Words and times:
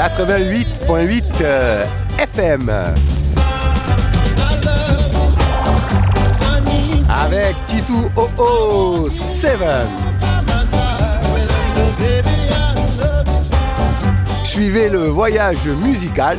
88.8 0.00 1.22
euh, 1.42 1.84
FM. 2.16 2.70
Avec 7.10 7.54
Titou 7.66 8.06
OO 8.16 9.10
7. 9.10 9.58
Suivez 14.42 14.88
le 14.88 15.08
voyage 15.08 15.66
musical 15.66 16.38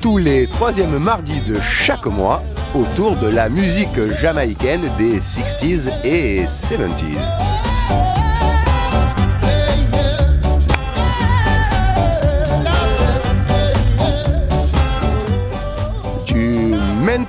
tous 0.00 0.18
les 0.18 0.46
troisièmes 0.46 0.98
mardis 0.98 1.40
de 1.48 1.56
chaque 1.60 2.06
mois 2.06 2.44
autour 2.76 3.16
de 3.16 3.26
la 3.26 3.48
musique 3.48 3.98
jamaïcaine 4.20 4.88
des 4.98 5.18
60s 5.18 5.90
et 6.04 6.44
70s. 6.44 7.43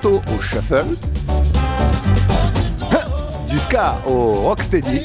Au 0.05 0.21
shuffle, 0.39 0.85
du 3.49 3.59
ska 3.59 3.95
au 4.07 4.33
rocksteady, 4.41 5.01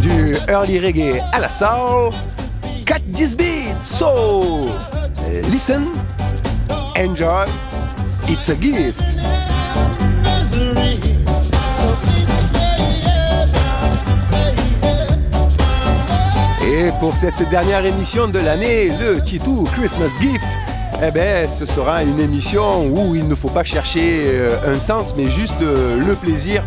du 0.00 0.36
early 0.48 0.80
reggae 0.80 1.20
à 1.32 1.38
la 1.38 1.48
soul, 1.48 2.12
catch 2.84 3.02
this 3.12 3.36
beat, 3.36 3.74
so 3.82 4.66
listen, 5.50 5.84
enjoy, 6.96 7.46
it's 8.28 8.48
a 8.48 8.56
gift. 8.56 9.00
Et 16.70 16.90
pour 17.00 17.16
cette 17.16 17.48
dernière 17.48 17.84
émission 17.86 18.28
de 18.28 18.40
l'année, 18.40 18.90
le 19.00 19.22
Titou 19.22 19.64
Christmas 19.72 20.10
Gift, 20.20 20.44
eh 21.00 21.10
ben, 21.12 21.48
ce 21.48 21.64
sera 21.64 22.02
une 22.02 22.18
émission 22.18 22.86
où 22.88 23.14
il 23.14 23.28
ne 23.28 23.34
faut 23.34 23.48
pas 23.48 23.62
chercher 23.62 24.22
euh, 24.24 24.74
un 24.74 24.78
sens, 24.78 25.14
mais 25.16 25.30
juste 25.30 25.62
euh, 25.62 25.98
le 26.00 26.14
plaisir 26.14 26.62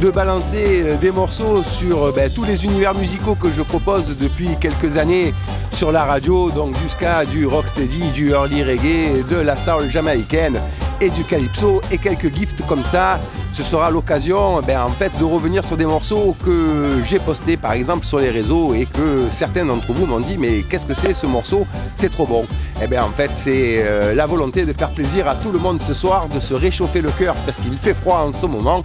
de 0.00 0.10
balancer 0.10 0.82
euh, 0.82 0.96
des 0.96 1.10
morceaux 1.10 1.62
sur 1.62 2.10
ben, 2.14 2.30
tous 2.30 2.44
les 2.44 2.64
univers 2.64 2.94
musicaux 2.94 3.34
que 3.34 3.50
je 3.50 3.60
propose 3.60 4.16
depuis 4.16 4.48
quelques 4.58 4.96
années 4.96 5.34
sur 5.72 5.92
la 5.92 6.04
radio, 6.04 6.50
donc 6.50 6.74
jusqu'à 6.82 7.26
du 7.26 7.46
rocksteady, 7.46 8.10
du 8.12 8.30
early 8.30 8.64
reggae, 8.64 9.22
de 9.30 9.36
la 9.36 9.54
soul 9.54 9.90
jamaïcaine 9.90 10.58
et 11.00 11.10
du 11.10 11.22
calypso 11.24 11.82
et 11.90 11.98
quelques 11.98 12.32
gifts 12.34 12.64
comme 12.66 12.84
ça. 12.84 13.20
Ce 13.54 13.62
sera 13.62 13.88
l'occasion 13.88 14.60
ben, 14.66 14.80
en 14.80 14.88
fait 14.88 15.16
de 15.16 15.22
revenir 15.22 15.62
sur 15.62 15.76
des 15.76 15.86
morceaux 15.86 16.34
que 16.44 17.00
j'ai 17.04 17.20
postés 17.20 17.56
par 17.56 17.72
exemple 17.72 18.04
sur 18.04 18.18
les 18.18 18.30
réseaux 18.30 18.74
et 18.74 18.84
que 18.84 19.28
certains 19.30 19.64
d'entre 19.64 19.92
vous 19.92 20.06
m'ont 20.06 20.18
dit 20.18 20.36
mais 20.36 20.62
qu'est-ce 20.62 20.84
que 20.84 20.92
c'est 20.94 21.14
ce 21.14 21.24
morceau? 21.26 21.64
C'est 21.94 22.10
trop 22.10 22.26
bon. 22.26 22.46
Eh 22.82 22.88
bien 22.88 23.04
en 23.04 23.10
fait 23.10 23.30
c'est 23.36 23.76
euh, 23.84 24.12
la 24.12 24.26
volonté 24.26 24.64
de 24.64 24.72
faire 24.72 24.90
plaisir 24.90 25.28
à 25.28 25.36
tout 25.36 25.52
le 25.52 25.60
monde 25.60 25.80
ce 25.80 25.94
soir, 25.94 26.26
de 26.28 26.40
se 26.40 26.52
réchauffer 26.52 27.00
le 27.00 27.12
cœur 27.12 27.36
parce 27.46 27.58
qu'il 27.58 27.78
fait 27.78 27.94
froid 27.94 28.24
en 28.26 28.32
ce 28.32 28.46
moment. 28.46 28.82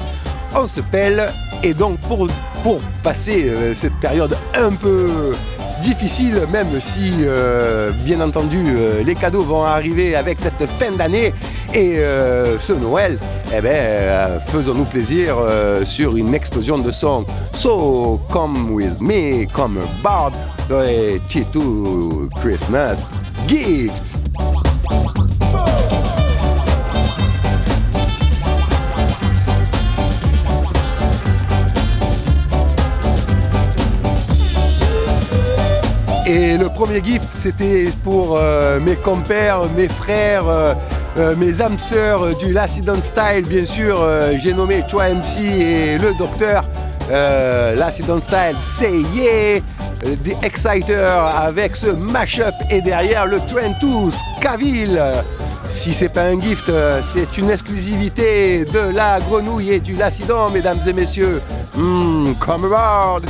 On 0.55 0.67
se 0.67 0.81
pèle 0.81 1.31
et 1.63 1.73
donc 1.73 1.99
pour, 2.01 2.27
pour 2.61 2.79
passer 3.01 3.45
euh, 3.49 3.73
cette 3.73 3.95
période 3.95 4.37
un 4.53 4.69
peu 4.69 5.31
difficile, 5.81 6.47
même 6.51 6.79
si, 6.81 7.11
euh, 7.23 7.91
bien 8.03 8.21
entendu, 8.21 8.63
euh, 8.67 9.03
les 9.05 9.15
cadeaux 9.15 9.43
vont 9.43 9.63
arriver 9.63 10.15
avec 10.15 10.39
cette 10.39 10.65
fin 10.67 10.91
d'année 10.91 11.33
et 11.73 11.97
euh, 11.97 12.59
ce 12.59 12.73
Noël, 12.73 13.17
eh 13.55 13.61
ben, 13.61 14.39
faisons-nous 14.47 14.85
plaisir 14.85 15.37
sur 15.85 16.15
une 16.17 16.33
explosion 16.33 16.77
de 16.77 16.91
son. 16.91 17.25
So, 17.55 18.19
come 18.31 18.71
with 18.71 19.01
me, 19.01 19.45
come 19.53 19.79
the 20.67 21.19
T2 21.29 22.29
Christmas 22.35 22.97
gift. 23.47 24.18
Le 36.69 36.75
premier 36.75 37.03
gift, 37.03 37.27
c'était 37.29 37.89
pour 38.03 38.37
euh, 38.37 38.79
mes 38.79 38.95
compères, 38.95 39.61
mes 39.75 39.87
frères, 39.87 40.47
euh, 40.47 40.73
euh, 41.17 41.35
mes 41.35 41.61
âmes 41.61 41.79
sœurs 41.79 42.35
du 42.37 42.53
L'Accident 42.53 43.01
Style, 43.01 43.45
bien 43.47 43.65
sûr. 43.65 44.05
J'ai 44.41 44.53
nommé 44.53 44.83
Toi 44.87 45.09
MC 45.09 45.39
et 45.41 45.97
le 45.97 46.13
docteur. 46.17 46.63
L'Accident 47.09 48.19
Style, 48.19 48.55
c'est 48.59 48.99
yeah! 49.13 49.59
The 50.01 50.43
Exciter 50.43 50.95
avec 51.35 51.75
ce 51.75 51.87
mashup 51.87 52.53
et 52.69 52.81
derrière 52.81 53.25
le 53.25 53.37
Trend 53.39 53.73
2 53.81 54.11
Scaville. 54.11 55.01
Si 55.69 55.93
c'est 55.93 56.09
pas 56.09 56.23
un 56.23 56.39
gift, 56.39 56.71
c'est 57.13 57.37
une 57.37 57.49
exclusivité 57.49 58.65
de 58.65 58.95
la 58.95 59.19
grenouille 59.19 59.73
et 59.73 59.79
du 59.79 59.95
Lacidon, 59.95 60.49
mesdames 60.51 60.79
et 60.87 60.93
messieurs. 60.93 61.41
Hmm, 61.75 62.33
come 62.39 62.71
around! 62.71 63.25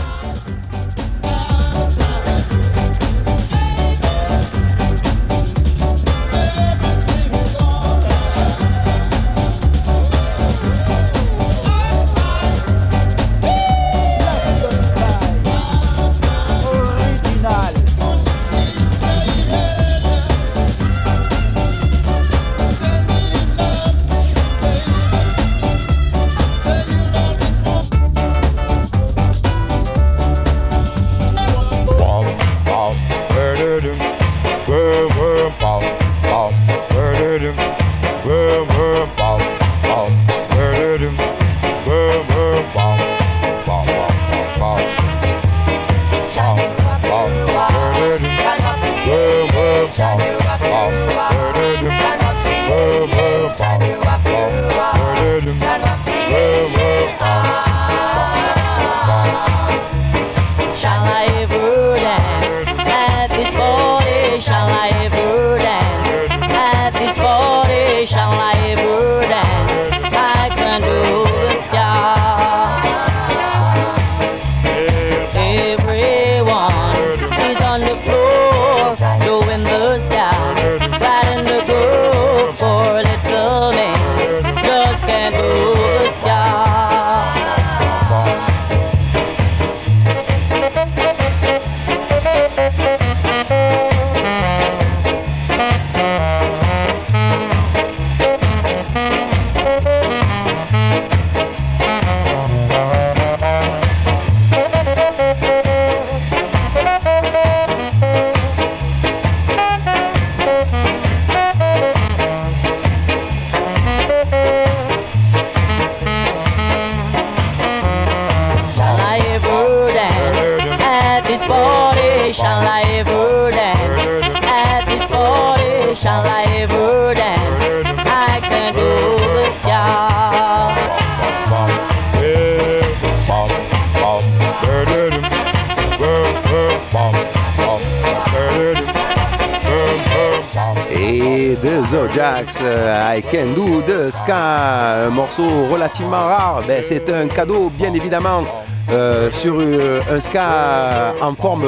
Relativement 145.37 146.25
rare. 146.25 146.63
Ben, 146.67 146.83
c'est 146.83 147.09
un 147.11 147.27
cadeau, 147.27 147.69
bien 147.69 147.93
évidemment, 147.93 148.43
euh, 148.91 149.31
sur 149.31 149.55
euh, 149.59 150.01
un 150.11 150.19
Ska 150.19 151.13
en 151.21 151.35
forme 151.35 151.67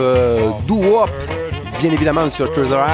doo-wop, 0.67 1.09
bien 1.79 1.91
évidemment 1.91 2.29
sur 2.29 2.51
Treasure. 2.51 2.85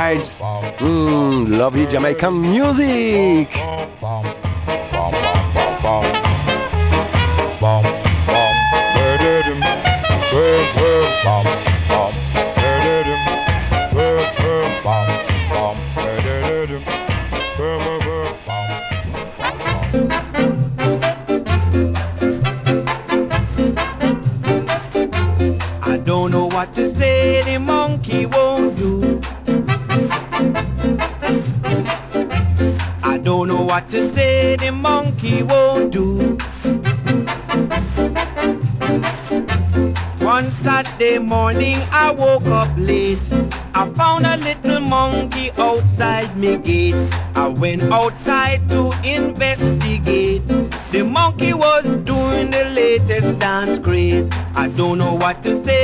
Mm, 0.81 1.57
lovely 1.57 1.87
Jamaican 1.89 2.31
music! 2.31 3.49
Morning 41.27 41.79
I 41.91 42.09
woke 42.12 42.45
up 42.45 42.69
late. 42.77 43.19
I 43.74 43.89
found 43.97 44.25
a 44.25 44.38
little 44.38 44.79
monkey 44.79 45.51
outside 45.57 46.38
me 46.38 46.56
gate. 46.56 46.95
I 47.35 47.47
went 47.50 47.83
outside 47.83 48.68
to 48.69 48.94
investigate. 49.03 50.47
The 50.94 51.03
monkey 51.03 51.53
was 51.53 51.83
doing 52.06 52.50
the 52.50 52.63
latest 52.74 53.39
dance 53.39 53.77
craze. 53.77 54.29
I 54.56 54.69
don't 54.69 54.97
know 55.00 55.15
what 55.15 55.44
to 55.44 55.62
say, 55.65 55.76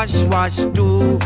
wash, 0.00 0.24
wash 0.24 0.56
too. 0.74 1.18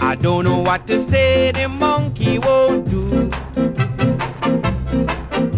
I 0.00 0.14
don't 0.14 0.44
know 0.44 0.58
what 0.58 0.86
to 0.86 1.00
say, 1.10 1.50
the 1.50 1.68
monkey 1.68 2.38
won't 2.38 2.88
do. 2.88 3.30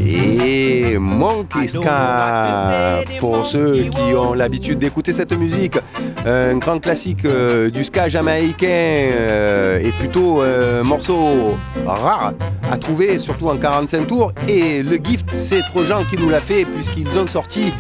et 0.01 0.99
Monkey 0.99 1.69
Ska 1.69 3.03
pour 3.21 3.47
ceux 3.47 3.85
qui 3.85 4.15
ont 4.15 4.35
l'habitude 4.35 4.79
d'écouter 4.79 5.13
cette 5.13 5.33
musique. 5.33 5.79
Un 6.27 6.57
grand 6.57 6.79
classique 6.79 7.25
euh, 7.25 7.71
du 7.71 7.85
ska 7.85 8.09
jamaïcain 8.09 8.67
euh, 8.69 9.79
et 9.79 9.93
plutôt 9.93 10.41
un 10.41 10.83
morceau 10.83 11.57
rare 11.87 12.33
à 12.71 12.77
trouver, 12.79 13.19
surtout 13.19 13.49
en 13.49 13.57
45 13.57 14.07
tours. 14.07 14.33
Et 14.49 14.83
le 14.83 14.97
gift, 14.97 15.27
c'est 15.31 15.61
Trojan 15.61 16.05
qui 16.05 16.17
nous 16.17 16.31
l'a 16.31 16.41
fait 16.41 16.65
puisqu'ils 16.65 17.19
ont 17.19 17.27
sorti 17.27 17.73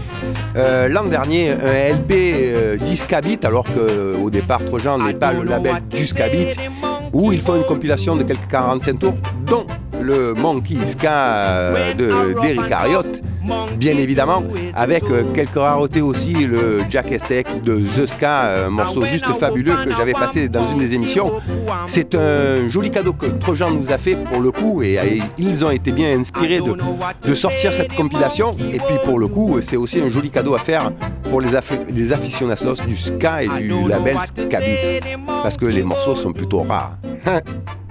euh, 0.57 0.89
l'an 0.89 1.05
dernier 1.05 1.51
un 1.51 1.95
LP 1.95 2.79
Discabit, 2.81 3.41
alors 3.45 3.65
qu'au 3.65 4.31
départ 4.31 4.65
Trojan 4.65 4.99
n'est 4.99 5.15
pas 5.15 5.33
le 5.33 5.45
label 5.45 5.83
Discabit, 5.91 6.57
où 7.13 7.33
ils 7.33 7.41
font 7.41 7.57
une 7.57 7.65
compilation 7.65 8.17
de 8.17 8.23
quelques 8.23 8.49
45 8.49 8.99
tours, 8.99 9.15
dont 9.47 9.67
le 10.01 10.35
Monkey 10.35 10.87
Ska 10.87 11.95
de 11.95 12.41
d'Eric 12.41 12.71
Harriot, 12.71 13.03
bien 13.77 13.97
évidemment, 13.97 14.43
avec 14.75 15.05
euh, 15.05 15.23
quelques 15.35 15.55
raretés 15.55 16.01
aussi, 16.01 16.33
le 16.33 16.81
Jack 16.91 17.13
Estek 17.13 17.63
de 17.63 17.81
The 17.97 18.07
Ska, 18.07 18.67
un 18.67 18.71
morceau 18.71 19.05
juste 19.05 19.27
fabuleux 19.39 19.77
que 19.85 19.95
j'avais 19.97 20.13
passé 20.13 20.49
dans 20.49 20.71
une 20.71 20.79
des 20.79 20.95
émissions. 20.95 21.33
C'est 21.87 22.15
un 22.15 22.69
joli 22.71 22.91
cadeau 22.91 23.13
que 23.13 23.27
Trojan 23.27 23.71
nous 23.71 23.91
a 23.91 23.99
fait 23.99 24.17
pour 24.17 24.41
le 24.41 24.51
coup, 24.51 24.83
et, 24.83 24.99
ils 25.39 25.65
ont 25.65 25.71
été 25.71 25.93
bien 25.93 26.19
inspirés 26.19 26.61
de, 26.61 26.77
de, 27.29 27.35
sortir 27.35 27.73
cette 27.73 27.95
compilation. 27.95 28.57
Et 28.73 28.79
puis 28.79 28.97
pour 29.05 29.19
le 29.19 29.29
coup, 29.29 29.59
c'est 29.61 29.77
aussi 29.77 30.01
un 30.01 30.11
joli 30.11 30.31
cadeau 30.31 30.55
à 30.55 30.59
faire 30.59 30.93
pour 31.31 31.41
les, 31.41 31.51
les 31.89 32.13
aficionados 32.13 32.83
du 32.87 32.97
Ska 32.97 33.43
et 33.43 33.49
du 33.49 33.89
label 33.89 34.17
Skabit, 34.25 35.01
parce 35.27 35.57
que 35.57 35.67
les 35.67 35.83
morceaux 35.83 36.17
sont 36.17 36.33
plutôt 36.33 36.63
rares. 36.63 36.97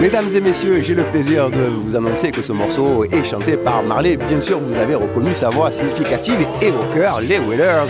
Mesdames 0.00 0.28
et 0.32 0.40
messieurs, 0.40 0.80
j'ai 0.80 0.94
le 0.94 1.02
plaisir 1.04 1.50
de 1.50 1.58
vous 1.58 1.96
annoncer 1.96 2.30
que 2.30 2.40
ce 2.40 2.52
morceau 2.52 3.04
est 3.04 3.24
chanté 3.24 3.56
par 3.56 3.82
Marley. 3.82 4.16
Bien 4.16 4.40
sûr, 4.40 4.60
vous 4.60 4.76
avez 4.76 4.94
reconnu 4.94 5.34
sa 5.34 5.50
voix 5.50 5.72
significative 5.72 6.46
et 6.62 6.70
au 6.70 6.94
cœur, 6.94 7.20
les 7.20 7.40
Whalers. 7.40 7.88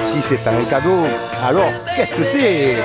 Si 0.00 0.22
c'est 0.22 0.42
pas 0.42 0.52
un 0.52 0.64
cadeau, 0.64 1.06
alors 1.46 1.70
qu'est-ce 1.94 2.14
que 2.14 2.24
c'est? 2.24 2.76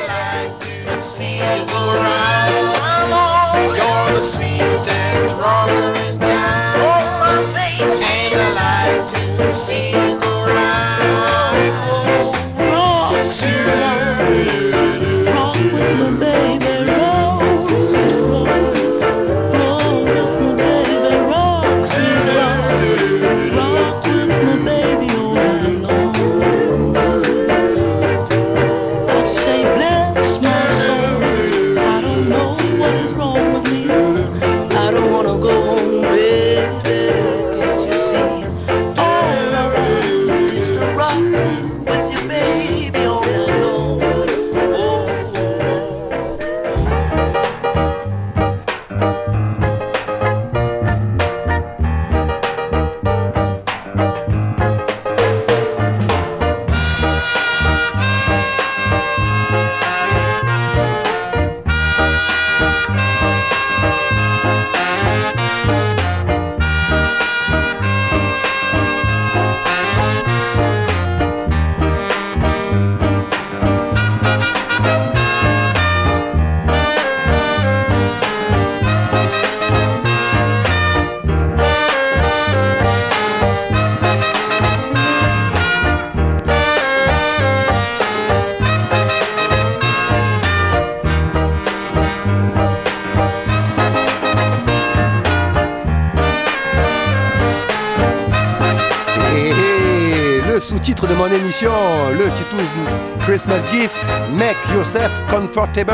Comfortable. 105.29 105.91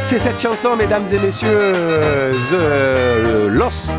C'est 0.00 0.18
cette 0.18 0.40
chanson, 0.40 0.74
mesdames 0.74 1.04
et 1.12 1.18
messieurs, 1.18 1.72
The 2.50 3.50
Los 3.50 3.94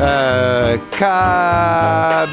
euh, 0.00 0.76
Cabelleros, 0.98 2.26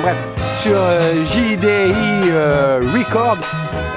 bref, 0.00 0.16
sur 0.62 0.72
euh, 0.74 1.22
JDI 1.26 2.30
euh, 2.30 2.80
Record, 2.94 3.36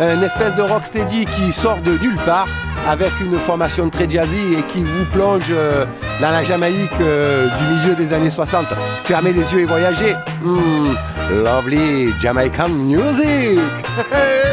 une 0.01 0.23
espèce 0.23 0.53
de 0.55 0.61
rocksteady 0.61 1.25
qui 1.25 1.53
sort 1.53 1.77
de 1.77 1.91
nulle 1.91 2.17
part 2.25 2.47
avec 2.89 3.11
une 3.21 3.39
formation 3.39 3.89
très 3.89 4.09
jazzy 4.09 4.55
et 4.59 4.63
qui 4.63 4.83
vous 4.83 5.05
plonge 5.13 5.45
euh, 5.51 5.85
dans 6.19 6.31
la 6.31 6.43
Jamaïque 6.43 6.97
du 6.97 7.63
milieu 7.75 7.95
des 7.95 8.11
années 8.11 8.29
60. 8.29 8.65
Fermez 9.05 9.31
les 9.31 9.53
yeux 9.53 9.61
et 9.61 9.65
voyagez. 9.65 10.15
Hmm, 10.43 10.95
lovely 11.31 12.13
Jamaican 12.19 12.67
music. 12.67 13.57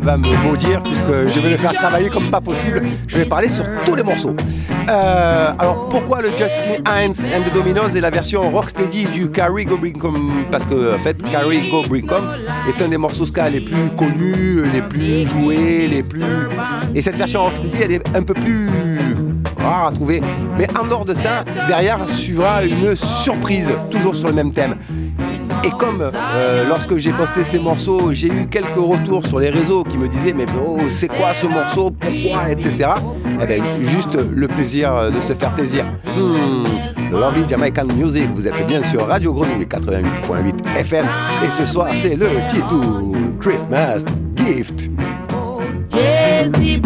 va 0.00 0.16
me 0.16 0.28
maudire 0.42 0.82
puisque 0.82 1.04
je 1.04 1.40
vais 1.40 1.50
le 1.50 1.56
faire 1.56 1.72
travailler 1.72 2.08
comme 2.08 2.30
pas 2.30 2.40
possible. 2.40 2.82
Je 3.06 3.18
vais 3.18 3.24
parler 3.24 3.50
sur 3.50 3.64
tous 3.84 3.94
les 3.94 4.02
morceaux. 4.02 4.34
Euh, 4.88 5.52
alors 5.58 5.88
pourquoi 5.88 6.22
le 6.22 6.30
Justin 6.30 6.82
Hines 6.86 7.26
and 7.34 7.48
the 7.48 7.52
Dominoes 7.52 7.96
et 7.96 8.00
la 8.00 8.10
version 8.10 8.50
rocksteady 8.50 9.06
du 9.06 9.30
Carrie 9.30 9.64
Go 9.64 9.76
Brinkum 9.76 10.44
Parce 10.50 10.64
que 10.64 10.96
en 10.96 10.98
fait 11.00 11.22
Carrie 11.30 11.68
Go 11.70 11.82
Brinkum 11.88 12.30
est 12.68 12.82
un 12.82 12.88
des 12.88 12.96
morceaux 12.96 13.26
ska 13.26 13.48
les 13.48 13.60
plus 13.60 13.90
connus, 13.96 14.62
les 14.72 14.82
plus 14.82 15.26
joués, 15.26 15.86
les 15.88 16.02
plus... 16.02 16.24
Et 16.94 17.02
cette 17.02 17.16
version 17.16 17.44
rocksteady 17.44 17.82
elle 17.82 17.92
est 17.92 18.16
un 18.16 18.22
peu 18.22 18.34
plus 18.34 18.68
rare 19.58 19.88
à 19.88 19.92
trouver. 19.92 20.22
Mais 20.58 20.66
en 20.78 20.86
dehors 20.86 21.04
de 21.04 21.14
ça, 21.14 21.44
derrière 21.68 21.98
suivra 22.08 22.64
une 22.64 22.96
surprise, 22.96 23.72
toujours 23.90 24.14
sur 24.14 24.28
le 24.28 24.34
même 24.34 24.52
thème. 24.52 24.76
Et 25.64 25.70
comme 25.70 26.02
euh, 26.02 26.68
lorsque 26.68 26.96
j'ai 26.96 27.12
posté 27.12 27.44
ces 27.44 27.58
morceaux, 27.58 28.12
j'ai 28.12 28.28
eu 28.28 28.46
quelques 28.46 28.76
retours 28.76 29.26
sur 29.26 29.38
les 29.38 29.50
réseaux 29.50 29.84
qui 29.84 29.98
me 29.98 30.08
disaient 30.08 30.32
mais 30.32 30.46
oh, 30.56 30.78
c'est 30.88 31.08
quoi 31.08 31.34
ce 31.34 31.46
morceau, 31.46 31.90
pourquoi, 31.90 32.50
etc. 32.50 32.90
Eh 33.40 33.46
bien, 33.46 33.62
juste 33.82 34.18
le 34.18 34.48
plaisir 34.48 35.10
de 35.10 35.20
se 35.20 35.34
faire 35.34 35.54
plaisir. 35.54 35.84
Hmm, 36.16 37.12
lovely 37.12 37.44
Jamaican 37.48 37.86
Music, 37.86 38.28
vous 38.32 38.46
êtes 38.46 38.66
bien 38.66 38.82
sur 38.84 39.06
Radio 39.06 39.34
Grenouille 39.34 39.66
88.8 39.66 40.78
FM. 40.78 41.06
Et 41.44 41.50
ce 41.50 41.66
soir, 41.66 41.88
c'est 41.96 42.16
le 42.16 42.28
Titou 42.48 43.14
Christmas 43.40 44.04
Gift. 44.36 44.90
Gary 45.90 46.80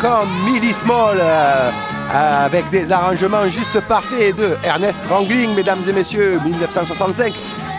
Comme 0.00 0.28
Millie 0.46 0.72
Small 0.72 1.18
euh, 1.20 1.70
avec 2.12 2.70
des 2.70 2.90
arrangements 2.90 3.46
juste 3.48 3.78
parfaits 3.86 4.34
de 4.34 4.56
Ernest 4.64 4.98
Rangling, 5.08 5.54
mesdames 5.54 5.82
et 5.86 5.92
messieurs, 5.92 6.40
1965. 6.42 7.34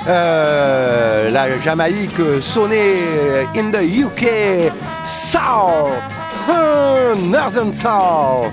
Euh, 0.07 1.29
la 1.31 1.59
Jamaïque 1.59 2.21
sonnait 2.41 3.47
in 3.55 3.71
the 3.71 3.81
UK 3.81 4.71
Soul, 5.03 5.91
Northern 7.29 7.73
Soul. 7.73 8.51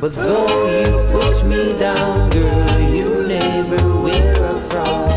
But 0.00 0.12
though 0.12 0.68
you 0.80 1.10
put 1.10 1.44
me 1.44 1.76
down, 1.76 2.30
girl, 2.30 2.80
you 2.88 3.26
never 3.26 4.00
wear 4.00 4.44
a 4.44 4.60
frown. 4.70 5.10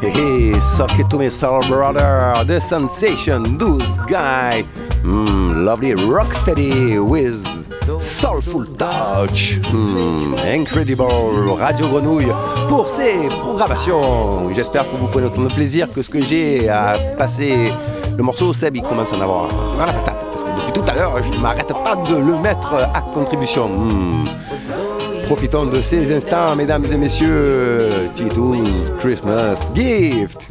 Hey, 0.00 0.60
suck 0.60 0.96
it 1.00 1.10
to 1.10 1.18
me, 1.18 1.30
soul 1.30 1.62
brother. 1.62 2.44
The 2.46 2.60
sensation, 2.60 3.58
loose 3.58 3.98
guy. 4.06 4.64
Mm, 5.02 5.64
lovely 5.64 5.90
rocksteady 5.90 7.04
with 7.04 7.61
Soulful 8.02 8.66
Touch. 8.66 9.60
Mm, 9.72 10.34
incredible 10.44 11.04
Radio 11.56 11.86
Grenouille 11.86 12.32
pour 12.68 12.90
ces 12.90 13.28
programmations. 13.28 14.52
J'espère 14.52 14.90
que 14.90 14.96
vous 14.96 15.06
prenez 15.06 15.26
autant 15.26 15.42
de 15.42 15.54
plaisir 15.54 15.88
que 15.88 16.02
ce 16.02 16.10
que 16.10 16.20
j'ai 16.20 16.68
à 16.68 16.96
passer 17.16 17.72
le 18.16 18.22
morceau. 18.24 18.52
Seb, 18.52 18.74
il 18.74 18.82
commence 18.82 19.12
à 19.12 19.16
en 19.18 19.20
avoir 19.20 19.48
à 19.80 19.86
la 19.86 19.92
patate 19.92 20.16
parce 20.32 20.42
que 20.42 20.48
depuis 20.48 20.72
tout 20.72 20.90
à 20.90 20.94
l'heure, 20.94 21.22
je 21.22 21.30
ne 21.30 21.40
m'arrête 21.40 21.68
pas 21.68 21.94
de 21.94 22.16
le 22.16 22.36
mettre 22.38 22.74
à 22.74 23.00
contribution. 23.14 23.68
Mm. 23.68 24.28
Profitons 25.26 25.66
de 25.66 25.80
ces 25.80 26.12
instants, 26.12 26.56
mesdames 26.56 26.84
et 26.92 26.96
messieurs. 26.96 28.10
Tito's 28.16 28.90
Christmas 28.98 29.60
Gift. 29.76 30.48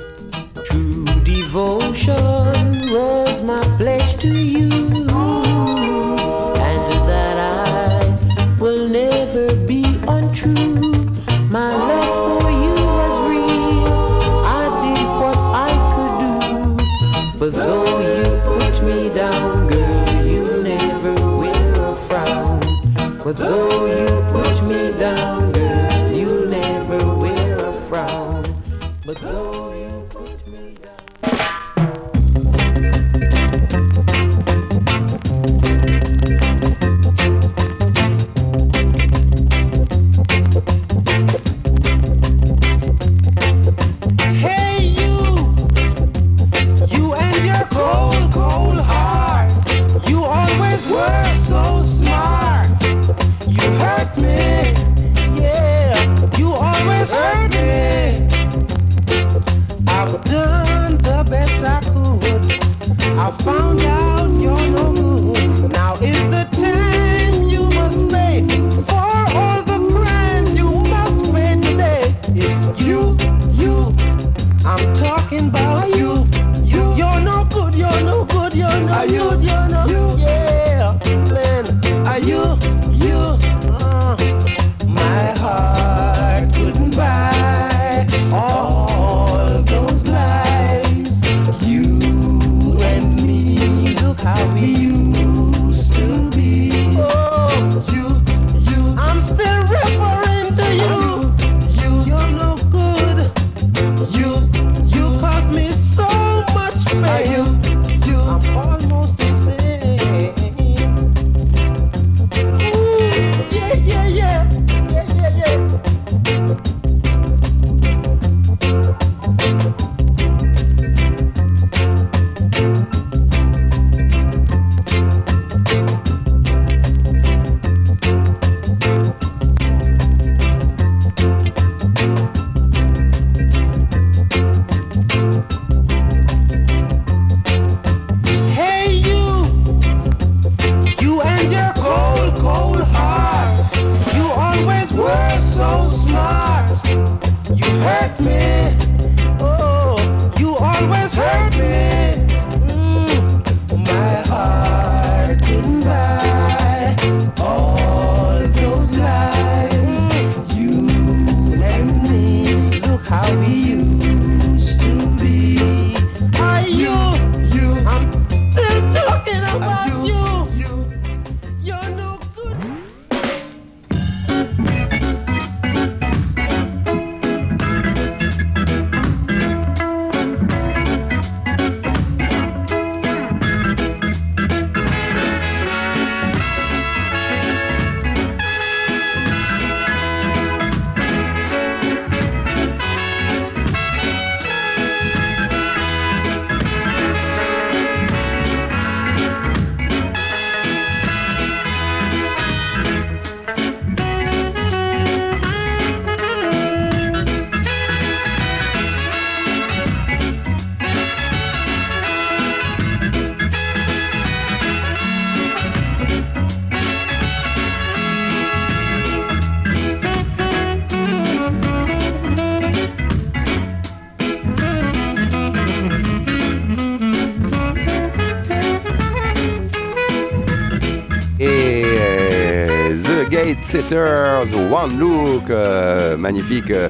Setters, 233.72 234.54
One 234.70 235.00
Look, 235.00 235.50
euh, 235.50 236.18
magnifique. 236.18 236.70
euh, 236.72 236.90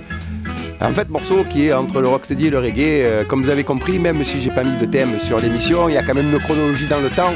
en 0.82 0.92
fait, 0.94 1.08
morceau 1.10 1.44
qui 1.48 1.68
est 1.68 1.74
entre 1.74 2.02
le 2.02 2.08
rocksteady 2.08 2.48
et 2.48 2.50
le 2.50 2.58
reggae. 2.58 3.04
euh, 3.04 3.24
comme 3.24 3.44
vous 3.44 3.52
avez 3.52 3.64
compris, 3.64 4.00
même 4.00 4.26
si 4.26 4.42
j'ai 4.42 4.50
pas 4.50 4.64
mis 4.64 4.76
de 4.78 4.86
thème 4.86 5.20
sur 5.20 5.40
l'émission, 5.40 5.90
il 5.90 5.94
y 5.94 5.98
a 5.98 6.02
quand 6.04 6.16
même 6.16 6.32
une 6.34 6.40
chronologie 6.40 6.88
dans 6.88 7.00
le 7.00 7.10
temps, 7.12 7.34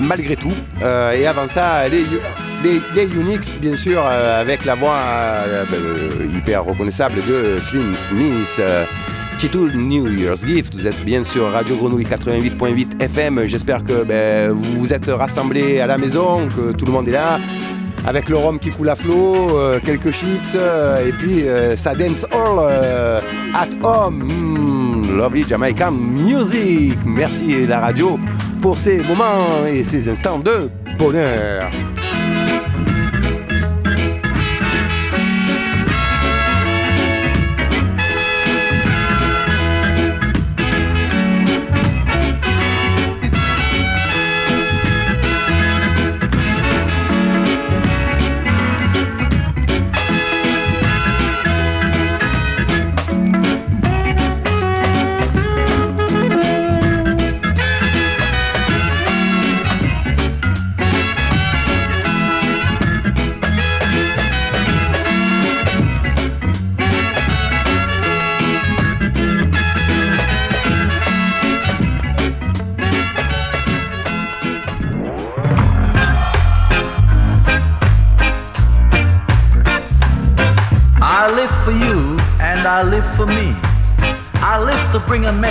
malgré 0.00 0.34
tout. 0.34 0.50
Et 1.14 1.24
avant 1.28 1.46
ça, 1.46 1.86
les, 1.88 2.04
les, 2.64 2.80
les 2.96 3.04
Unix, 3.14 3.56
bien 3.60 3.76
sûr, 3.76 4.04
avec 4.04 4.64
la 4.64 4.74
voix 4.74 4.96
euh, 5.46 5.64
hyper 6.36 6.64
reconnaissable 6.64 7.16
de 7.28 7.60
Slim 7.60 7.94
Smith. 8.08 8.60
Chitou 9.38 9.68
New 9.72 10.08
Year's 10.08 10.44
Gift, 10.44 10.74
vous 10.74 10.84
êtes 10.88 11.00
bien 11.04 11.22
sur 11.22 11.52
Radio 11.52 11.76
Grenouille 11.76 12.04
88.8 12.06 13.00
FM. 13.00 13.46
J'espère 13.46 13.84
que 13.84 14.02
ben, 14.02 14.50
vous 14.50 14.80
vous 14.80 14.92
êtes 14.92 15.06
rassemblés 15.06 15.78
à 15.78 15.86
la 15.86 15.96
maison, 15.96 16.48
que 16.48 16.72
tout 16.72 16.84
le 16.84 16.90
monde 16.90 17.06
est 17.06 17.12
là, 17.12 17.38
avec 18.08 18.30
le 18.30 18.38
rhum 18.38 18.58
qui 18.58 18.70
coule 18.70 18.88
à 18.88 18.96
flot, 18.96 19.58
euh, 19.58 19.78
quelques 19.84 20.12
chips, 20.12 20.54
euh, 20.54 21.06
et 21.06 21.12
puis 21.12 21.46
euh, 21.46 21.76
ça 21.76 21.94
dance 21.94 22.24
all 22.32 22.58
at 23.54 23.68
home. 23.82 24.24
Mm, 24.24 25.18
lovely 25.18 25.44
Jamaican 25.46 25.92
music. 25.92 26.98
Merci 27.04 27.66
la 27.66 27.80
radio 27.80 28.18
pour 28.62 28.78
ces 28.78 28.96
moments 28.96 29.66
et 29.68 29.84
ces 29.84 30.08
instants 30.08 30.38
de 30.38 30.70
bonheur. 30.98 31.70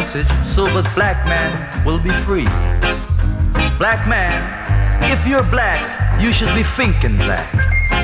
Message 0.08 0.48
so 0.48 0.64
that 0.64 0.88
black 0.96 1.26
man 1.28 1.52
will 1.86 2.00
be 2.00 2.16
free. 2.24 2.48
Black 3.78 4.08
man, 4.08 4.40
if 5.12 5.20
you're 5.28 5.44
black, 5.52 5.84
you 6.22 6.32
should 6.32 6.54
be 6.56 6.64
thinking 6.80 7.18
black, 7.18 7.52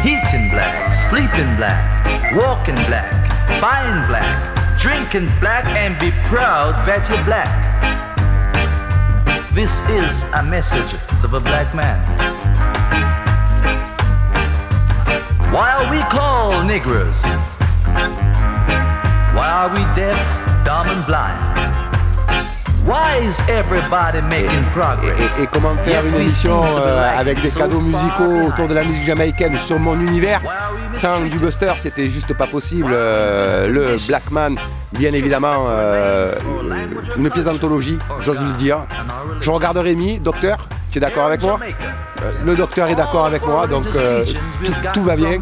eating 0.04 0.52
black, 0.52 0.92
sleeping 1.08 1.56
black, 1.56 1.80
walking 2.36 2.76
black, 2.92 3.08
buying 3.62 4.06
black, 4.12 4.36
drinking 4.82 5.32
black, 5.40 5.64
and 5.80 5.98
be 5.98 6.12
proud 6.28 6.76
that 6.84 7.08
you're 7.08 7.24
black. 7.24 7.48
This 9.56 9.72
is 9.88 10.24
a 10.36 10.44
message 10.44 10.92
to 11.22 11.28
the 11.28 11.40
black 11.40 11.74
man. 11.74 12.04
While 15.54 15.90
we 15.90 16.02
call 16.12 16.64
Negroes, 16.66 17.22
why 19.32 19.48
are 19.48 19.70
we 19.72 19.84
deaf, 19.96 20.20
dumb, 20.66 20.90
and 20.90 21.06
blind? 21.06 21.83
Why 22.86 23.26
is 23.26 23.40
everybody 23.48 24.22
making 24.24 24.64
progress? 24.76 25.14
Et, 25.40 25.44
et 25.44 25.48
comment 25.48 25.76
faire 25.86 26.06
une 26.06 26.16
émission 26.16 26.62
euh, 26.66 27.10
avec 27.18 27.42
des 27.42 27.50
cadeaux 27.50 27.80
musicaux 27.80 28.48
autour 28.48 28.68
de 28.68 28.74
la 28.74 28.84
musique 28.84 29.06
jamaïcaine 29.06 29.58
sur 29.60 29.80
mon 29.80 29.98
univers. 30.00 30.42
Sans 30.94 31.22
du 31.22 31.40
Buster 31.40 31.74
c'était 31.78 32.10
juste 32.10 32.34
pas 32.34 32.48
possible 32.48 32.92
Euh, 32.94 33.68
le 33.68 33.96
Blackman 34.08 34.56
bien 34.92 35.14
évidemment 35.14 35.68
euh, 35.70 36.36
une 37.18 37.30
pièce 37.30 37.46
d'anthologie 37.46 37.98
j'ose 38.26 38.42
le 38.42 38.54
dire. 38.54 38.80
Je 39.40 39.50
regarde 39.50 39.78
Rémi 39.78 40.20
docteur 40.20 40.68
tu 40.94 41.00
es 41.00 41.02
d'accord 41.02 41.26
avec 41.26 41.42
moi 41.42 41.60
Euh, 42.22 42.32
le 42.46 42.56
docteur 42.56 42.88
est 42.88 42.96
d'accord 42.96 43.26
avec 43.26 43.44
moi 43.46 43.66
donc 43.68 43.88
euh, 43.96 44.24
tout, 44.64 44.74
tout 44.94 45.04
va 45.04 45.16
bien. 45.16 45.40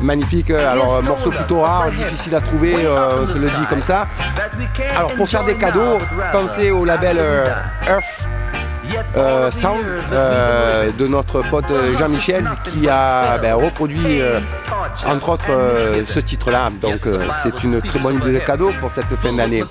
magnifique 0.00 0.50
alors 0.50 0.94
euh, 0.94 1.02
morceau 1.02 1.30
plutôt 1.30 1.60
rare 1.60 1.90
difficile 1.90 2.34
à 2.36 2.40
trouver 2.40 2.74
euh, 2.76 3.22
on 3.22 3.26
se 3.26 3.36
le 3.38 3.48
dit 3.50 3.66
comme 3.68 3.82
ça. 3.82 4.06
alors 4.96 5.12
pour 5.14 5.28
faire 5.28 5.44
des 5.44 5.56
cadeaux 5.56 5.98
pensez 6.30 6.70
au 6.70 6.84
label 6.84 7.18
Earth 7.88 8.04
euh, 9.16 9.50
Sound 9.50 9.84
euh, 10.12 10.90
de 10.96 11.06
notre 11.08 11.42
pote 11.50 11.72
Jean-Michel 11.98 12.44
qui 12.72 12.88
a 12.88 13.38
ben, 13.38 13.54
reproduit 13.54 14.20
euh, 14.20 14.38
entre 15.06 15.30
autres 15.30 15.50
ce 16.06 16.20
titre-là. 16.20 16.70
Donc 16.80 17.00
c'est 17.42 17.64
une 17.64 17.80
très 17.82 17.98
bonne 17.98 18.16
idée 18.16 18.34
de 18.34 18.38
cadeau 18.38 18.70
pour 18.80 18.92
cette 18.92 19.14
fin 19.16 19.32
d'année. 19.32 19.64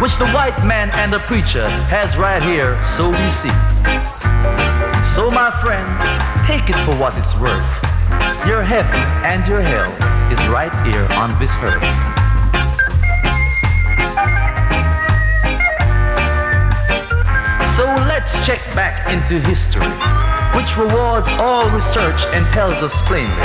Which 0.00 0.16
the 0.16 0.32
white 0.32 0.64
man 0.64 0.88
and 0.92 1.12
the 1.12 1.18
preacher 1.18 1.68
has 1.68 2.16
right 2.16 2.42
here, 2.42 2.82
so 2.96 3.10
we 3.10 3.28
see. 3.28 3.52
So 5.14 5.30
my 5.30 5.52
friend, 5.60 5.84
take 6.48 6.70
it 6.70 6.84
for 6.86 6.96
what 6.96 7.12
it's 7.18 7.36
worth. 7.36 7.68
Your 8.48 8.62
heaven 8.62 8.96
and 9.28 9.46
your 9.46 9.60
hell 9.60 9.92
is 10.32 10.40
right 10.48 10.72
here 10.88 11.04
on 11.20 11.38
this 11.38 11.52
earth. 11.60 11.84
So 17.76 17.84
let's 18.08 18.32
check 18.46 18.64
back 18.74 19.06
into 19.12 19.38
history, 19.46 19.84
which 20.56 20.78
rewards 20.78 21.28
all 21.36 21.68
research 21.76 22.24
and 22.32 22.46
tells 22.54 22.82
us 22.82 22.96
plainly 23.02 23.36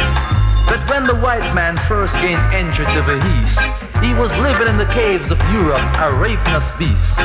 that 0.72 0.88
when 0.90 1.04
the 1.04 1.16
white 1.16 1.54
man 1.54 1.76
first 1.90 2.14
gained 2.16 2.42
entry 2.56 2.86
to 2.96 3.02
the 3.02 3.20
East, 3.44 3.60
he 4.06 4.14
was 4.14 4.30
living 4.38 4.68
in 4.68 4.78
the 4.78 4.86
caves 4.94 5.32
of 5.32 5.40
Europe, 5.50 5.82
a 5.98 6.14
ravenous 6.22 6.70
beast, 6.78 7.18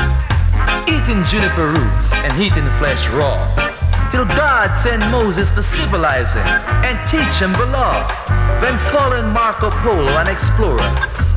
eating 0.89 1.21
juniper 1.29 1.69
roots 1.69 2.11
and 2.25 2.33
eating 2.41 2.65
flesh 2.81 3.05
raw. 3.13 3.37
till 4.09 4.25
God 4.25 4.67
sent 4.81 4.99
Moses 5.11 5.51
to 5.51 5.61
civilize 5.61 6.33
him 6.33 6.47
and 6.81 6.97
teach 7.07 7.37
him 7.39 7.53
the 7.53 7.67
law. 7.67 8.01
When 8.61 8.77
following 8.89 9.29
Marco 9.29 9.69
Polo, 9.85 10.17
an 10.17 10.27
explorer, 10.27 10.89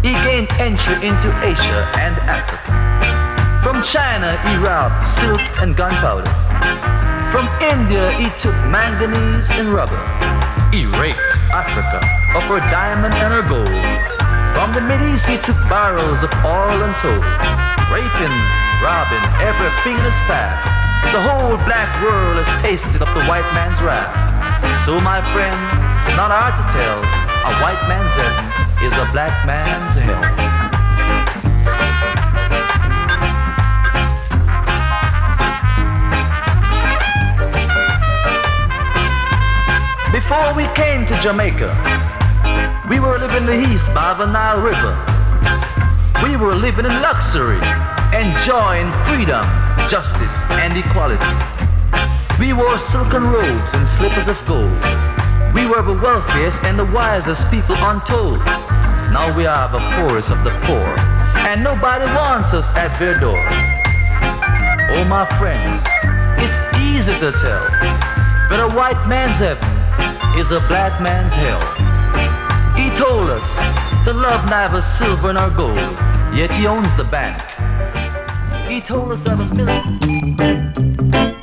he 0.02 0.12
gained 0.24 0.50
entry 0.56 0.96
into 1.06 1.28
Asia 1.44 1.80
and 2.00 2.16
Africa. 2.24 2.72
From 3.62 3.82
China, 3.82 4.40
he 4.48 4.56
robbed 4.56 4.96
silk 5.20 5.44
and 5.60 5.76
gunpowder. 5.76 6.32
From 7.32 7.46
India, 7.60 8.10
he 8.16 8.32
took 8.40 8.56
manganese 8.72 9.50
and 9.50 9.68
rubber. 9.72 10.02
He 10.72 10.86
raped 10.86 11.20
Africa 11.52 12.00
of 12.34 12.42
her 12.44 12.60
diamond 12.72 13.14
and 13.14 13.32
her 13.32 13.46
gold. 13.46 14.23
From 14.54 14.72
the 14.72 14.78
Mideast, 14.78 15.26
he 15.26 15.36
took 15.42 15.58
barrels 15.68 16.22
of 16.22 16.30
oil 16.46 16.78
and 16.78 16.94
toll, 17.02 17.18
raping, 17.90 18.36
robbing 18.78 19.24
every 19.42 19.66
fingerless 19.82 20.14
path. 20.30 20.62
The 21.10 21.20
whole 21.20 21.58
black 21.66 21.90
world 22.00 22.38
has 22.38 22.62
tasted 22.62 23.02
of 23.02 23.10
the 23.18 23.24
white 23.26 23.44
man's 23.50 23.82
wrath. 23.82 24.14
So, 24.86 25.00
my 25.00 25.18
friend, 25.34 25.58
it's 26.06 26.14
not 26.16 26.30
hard 26.30 26.54
to 26.54 26.64
tell. 26.70 27.02
A 27.02 27.52
white 27.66 27.82
man's 27.90 28.14
heaven 28.14 28.46
is 28.86 28.94
a 28.94 29.10
black 29.10 29.34
man's 29.44 29.92
hell. 29.98 30.22
Before 40.12 40.54
we 40.54 40.72
came 40.74 41.06
to 41.08 41.20
Jamaica, 41.20 42.13
we 42.88 43.00
were 43.00 43.18
living 43.18 43.46
the 43.46 43.72
east 43.72 43.86
by 43.94 44.12
the 44.12 44.26
Nile 44.26 44.60
River. 44.60 44.92
We 46.22 46.36
were 46.36 46.54
living 46.54 46.84
in 46.84 46.92
luxury, 47.00 47.56
enjoying 48.12 48.92
freedom, 49.08 49.44
justice, 49.88 50.36
and 50.60 50.76
equality. 50.76 51.24
We 52.38 52.52
wore 52.52 52.76
silken 52.76 53.24
robes 53.30 53.72
and 53.72 53.88
slippers 53.88 54.28
of 54.28 54.36
gold. 54.44 54.68
We 55.54 55.66
were 55.66 55.80
the 55.80 55.96
wealthiest 55.96 56.62
and 56.64 56.78
the 56.78 56.84
wisest 56.84 57.50
people 57.50 57.76
untold. 57.76 58.40
Now 59.16 59.34
we 59.34 59.46
are 59.46 59.68
the 59.72 59.80
poorest 59.96 60.30
of 60.30 60.44
the 60.44 60.50
poor, 60.68 60.84
and 61.48 61.64
nobody 61.64 62.04
wants 62.12 62.52
us 62.52 62.68
at 62.76 62.98
their 62.98 63.18
door. 63.18 63.40
Oh, 64.92 65.04
my 65.08 65.24
friends, 65.38 65.80
it's 66.36 66.58
easy 66.84 67.18
to 67.18 67.32
tell, 67.32 67.66
but 68.50 68.60
a 68.60 68.68
white 68.76 69.08
man's 69.08 69.38
heaven 69.38 70.38
is 70.38 70.50
a 70.50 70.60
black 70.68 71.00
man's 71.00 71.32
hell. 71.32 71.83
He 72.94 73.00
told 73.00 73.28
us 73.28 73.56
to 74.04 74.12
love 74.12 74.48
neither 74.48 74.80
silver 74.80 75.32
nor 75.32 75.50
gold, 75.50 75.76
yet 76.32 76.52
he 76.52 76.68
owns 76.68 76.96
the 76.96 77.02
bank. 77.02 77.42
He 78.68 78.80
told 78.80 79.10
us 79.10 79.20
to 79.22 79.30
have 79.30 79.40
a 79.40 79.52
million. 79.52 81.33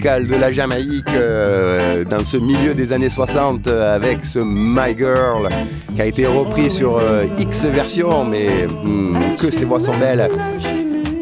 De 0.00 0.34
la 0.34 0.50
Jamaïque 0.50 1.10
euh, 1.10 2.04
dans 2.04 2.24
ce 2.24 2.38
milieu 2.38 2.72
des 2.72 2.92
années 2.92 3.10
60 3.10 3.66
euh, 3.66 3.94
avec 3.94 4.24
ce 4.24 4.38
My 4.38 4.96
Girl 4.96 5.50
qui 5.94 6.00
a 6.00 6.06
été 6.06 6.26
repris 6.26 6.70
sur 6.70 6.96
euh, 6.96 7.26
X 7.38 7.66
version, 7.66 8.24
mais 8.24 8.66
hmm, 8.66 9.36
que 9.38 9.50
ces 9.50 9.66
voix 9.66 9.78
sont 9.78 9.96
belles. 9.98 10.26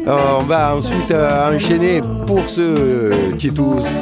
on 0.07 0.43
va 0.43 0.73
ensuite 0.73 1.11
enchaîner 1.13 2.01
pour 2.25 2.49
ce 2.49 3.33
Titus 3.35 4.01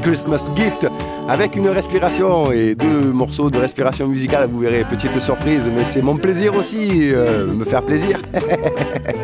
Christmas 0.00 0.46
Gift 0.56 0.86
avec 1.28 1.54
une 1.54 1.68
respiration 1.68 2.50
et 2.50 2.74
deux 2.74 3.12
morceaux 3.12 3.50
de 3.50 3.58
respiration 3.58 4.06
musicale. 4.06 4.48
Vous 4.50 4.60
verrez, 4.60 4.84
petite 4.88 5.20
surprise, 5.20 5.68
mais 5.76 5.84
c'est 5.84 6.02
mon 6.02 6.16
plaisir 6.16 6.56
aussi, 6.56 7.12
me 7.54 7.64
faire 7.64 7.82
plaisir. 7.82 8.22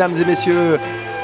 mesdames 0.00 0.22
et 0.22 0.24
messieurs. 0.24 0.78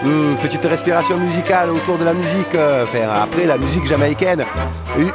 Une 0.05 0.37
petite 0.37 0.65
respiration 0.67 1.17
musicale 1.17 1.71
autour 1.71 1.97
de 1.97 2.05
la 2.05 2.13
musique, 2.13 2.55
euh, 2.55 2.83
enfin, 2.83 3.09
après 3.23 3.47
la 3.47 3.57
musique 3.57 3.87
jamaïcaine. 3.87 4.45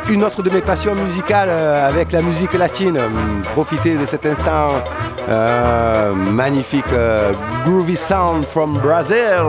Une 0.09 0.23
autre 0.23 0.41
de 0.41 0.49
mes 0.49 0.61
passions 0.61 0.95
musicales 0.95 1.49
euh, 1.51 1.87
avec 1.87 2.11
la 2.11 2.23
musique 2.23 2.53
latine. 2.53 2.97
Hum, 2.97 3.43
profitez 3.53 3.95
de 3.95 4.05
cet 4.07 4.25
instant 4.25 4.69
euh, 5.29 6.15
magnifique. 6.15 6.91
groovy 7.65 7.95
Sound 7.95 8.45
from 8.45 8.79
Brazil. 8.79 9.45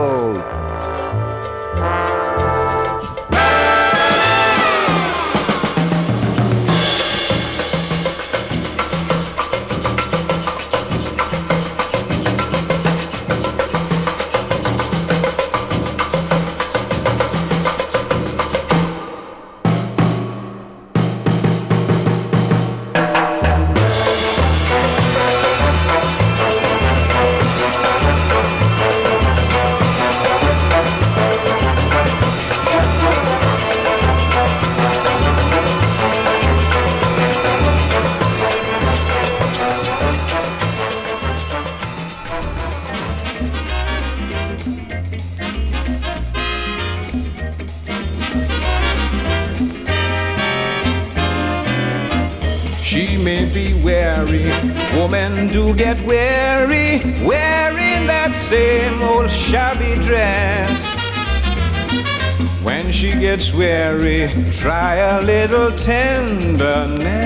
Gets 63.19 63.53
weary, 63.53 64.27
try 64.51 64.95
a 64.95 65.21
little 65.21 65.71
tenderness. 65.77 67.23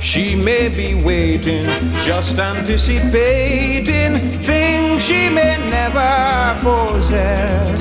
She 0.00 0.34
may 0.34 0.68
be 0.68 0.94
waiting, 0.94 1.66
just 2.04 2.38
anticipating 2.38 4.16
things 4.42 5.02
she 5.02 5.28
may 5.28 5.56
never 5.70 6.56
possess. 6.62 7.80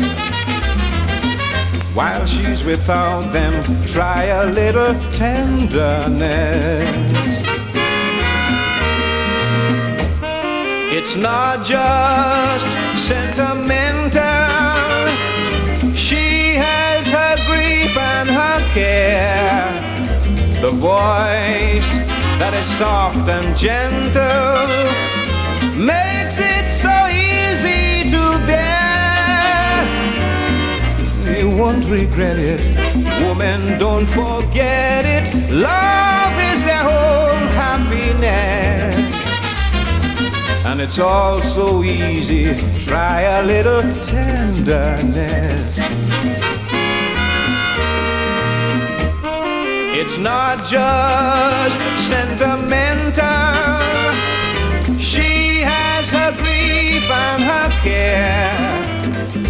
While 1.95 2.25
she's 2.25 2.63
without 2.63 3.31
them, 3.31 3.63
try 3.85 4.25
a 4.25 4.45
little 4.51 4.93
tenderness. 5.11 7.14
It's 11.07 11.15
not 11.15 11.63
just 11.63 12.65
sentimental. 12.97 14.23
She 15.93 16.55
has 16.55 17.07
her 17.09 17.35
grief 17.45 17.95
and 17.95 18.27
her 18.27 18.59
care. 18.73 19.71
The 20.61 20.71
voice 20.71 21.91
that 22.39 22.55
is 22.55 22.65
soft 22.79 23.29
and 23.29 23.55
gentle 23.55 24.65
makes 25.77 26.39
it 26.39 26.67
so 26.71 26.95
easy 27.13 28.09
to 28.09 28.39
bear. 28.47 29.85
You 31.37 31.55
won't 31.55 31.85
regret 31.85 32.39
it, 32.39 32.61
woman, 33.23 33.77
don't 33.77 34.07
forget 34.07 35.05
it. 35.05 35.51
Love 35.51 36.04
And 40.75 40.83
it's 40.83 40.99
all 40.99 41.41
so 41.41 41.85
easy. 41.85 42.53
Try 42.79 43.21
a 43.21 43.43
little 43.43 43.81
tenderness. 44.03 45.79
It's 49.97 50.17
not 50.17 50.65
just 50.65 51.77
sentimental. 52.09 53.23
She 54.99 55.61
has 55.61 56.09
her 56.09 56.33
grief 56.43 57.09
and 57.09 57.41
her 57.41 57.69
care. 57.81 58.51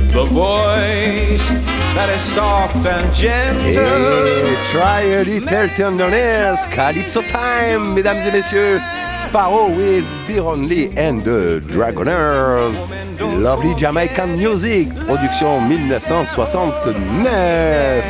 The 0.10 0.26
voice 0.26 1.75
that 1.96 2.10
is 2.10 2.22
soft 2.22 2.76
and 2.86 3.14
gentle. 3.14 3.64
Hey, 3.64 4.56
try 4.72 5.02
a 5.02 5.24
little 5.24 5.68
tenderness. 5.70 6.66
Calypso 6.66 7.22
time, 7.22 7.96
mesdames 7.96 8.26
et 8.26 8.32
messieurs. 8.32 8.82
Sparrow 9.18 9.70
with 9.70 10.06
Byron 10.28 10.68
Lee 10.68 10.90
and 10.98 11.24
the 11.24 11.62
Dragoners. 11.62 12.76
Lovely 13.20 13.74
Jamaican 13.76 14.36
Music, 14.36 14.90
production 15.08 15.70
1969. 15.70 18.04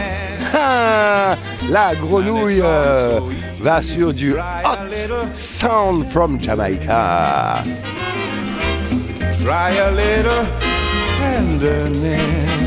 la 1.70 1.94
grenouille 1.96 2.62
euh, 2.64 3.20
va 3.62 3.84
sur 3.84 4.14
du 4.14 4.34
hot 4.34 4.90
sound 5.34 6.06
from 6.08 6.40
Jamaica. 6.40 7.62
Try 9.44 9.78
a 9.78 9.92
little 9.92 10.48
tenderness. 11.20 12.64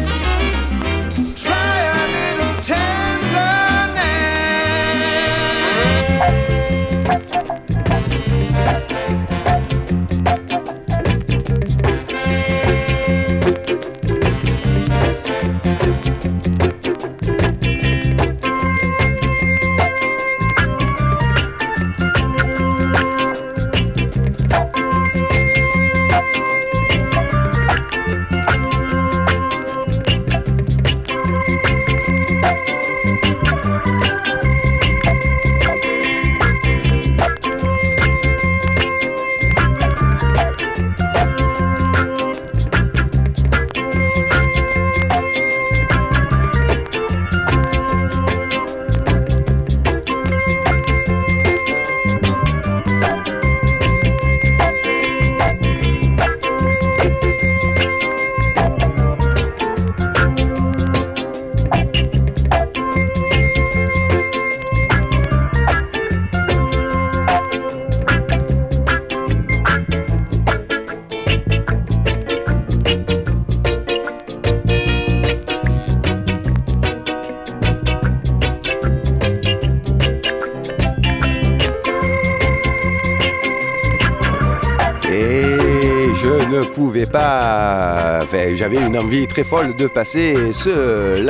J'avais 88.70 88.86
une 88.86 88.98
envie 88.98 89.26
très 89.26 89.44
folle 89.44 89.74
de 89.76 89.86
passer 89.86 90.52
ce 90.52 91.20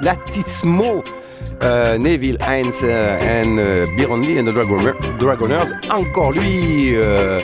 Latismo. 0.00 1.02
Euh, 1.62 1.98
Neville 1.98 2.38
Heinz 2.40 2.82
euh, 2.84 3.42
and 3.42 3.58
uh, 3.58 4.22
Lee 4.22 4.38
and 4.38 4.44
the 4.44 5.18
Dragoners. 5.18 5.72
Encore 5.90 6.30
lui, 6.30 6.94
euh, 6.94 7.40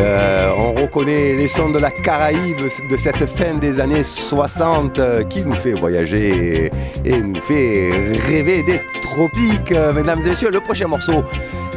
Euh, 0.00 0.50
on 0.56 0.74
reconnaît 0.74 1.34
les 1.34 1.48
sons 1.48 1.70
de 1.70 1.78
la 1.78 1.90
Caraïbe 1.90 2.58
de 2.90 2.96
cette 2.96 3.26
fin 3.26 3.54
des 3.54 3.80
années 3.80 4.04
60 4.04 4.98
euh, 4.98 5.24
qui 5.24 5.42
nous 5.42 5.54
fait 5.54 5.72
voyager 5.72 6.70
et, 7.04 7.20
nous 7.20 7.34
fait 7.34 7.90
rêver 8.28 8.62
des 8.62 8.80
tropiques. 9.02 9.72
Euh, 9.72 9.92
mesdames 9.92 10.20
et 10.24 10.30
messieurs, 10.30 10.50
le 10.50 10.60
prochain 10.60 10.86
morceau, 10.86 11.24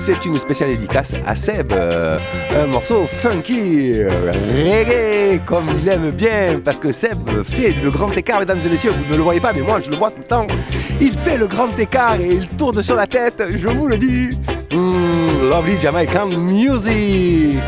c'est 0.02 0.26
une 0.26 0.38
spéciale 0.40 0.70
dédicace 0.70 1.14
à 1.26 1.36
Seb. 1.36 1.72
un 1.74 2.66
morceau 2.66 3.06
funky, 3.06 3.94
reggae, 4.04 5.40
comme 5.46 5.66
il 5.82 5.88
aime 5.88 6.10
bien, 6.10 6.60
parce 6.64 6.80
que 6.80 6.92
Seb 6.92 7.44
fait 7.44 7.74
le 7.84 7.92
grand 7.92 8.12
écart, 8.18 8.40
mesdames 8.40 8.60
et 8.66 8.70
messieurs. 8.70 8.92
Vous 8.92 9.12
ne 9.12 9.18
le 9.18 9.24
voyez 9.24 9.40
pas, 9.40 9.54
mais 9.54 9.62
moi 9.62 9.80
je 9.80 9.90
le 9.92 9.96
vois 9.96 10.10
tout 10.10 10.20
le 10.20 10.26
temps. 10.26 10.48
Il 11.00 11.14
fait 11.14 11.38
le 11.38 11.46
grand 11.48 11.78
écart 11.78 12.20
et 12.20 12.34
il 12.34 12.48
tourne 12.48 12.82
sur 12.82 12.96
la 12.96 13.06
tête, 13.06 13.44
je 13.50 13.68
vous 13.68 13.88
le 13.88 13.98
dis. 13.98 14.32
Mm, 14.72 15.50
lovely 15.50 15.80
Jamaican 15.80 16.28
music. 16.28 17.60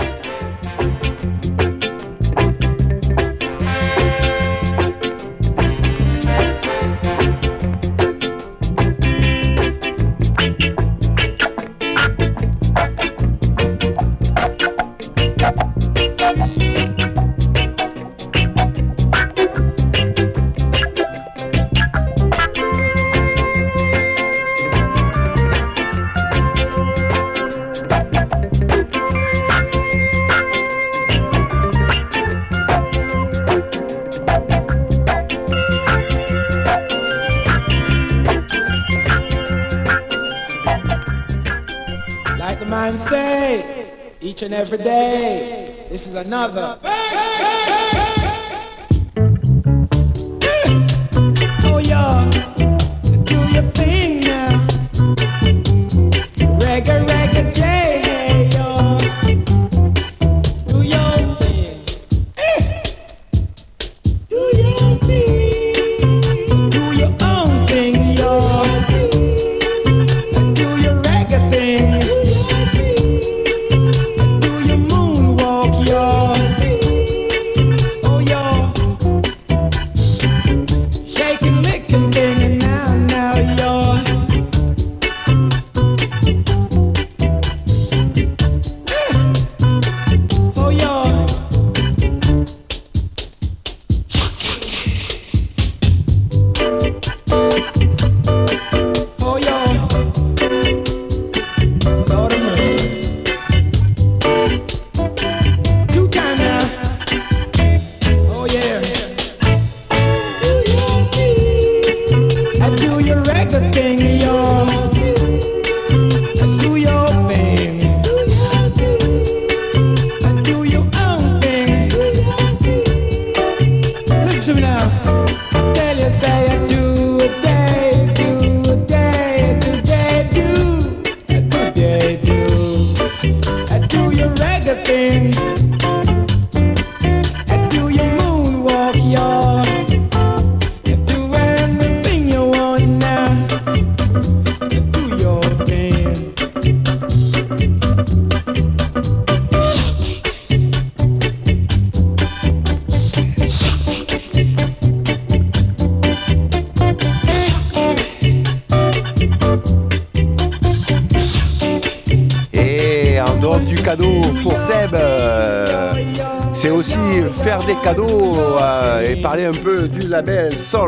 And 44.43 44.53
every 44.53 44.77
day. 44.77 45.87
This 45.89 46.05
is 46.07 46.15
another. 46.15 46.77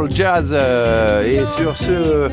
Jazz 0.09 0.51
euh, 0.53 1.23
et 1.25 1.45
sur 1.57 1.77
ce 1.77 2.29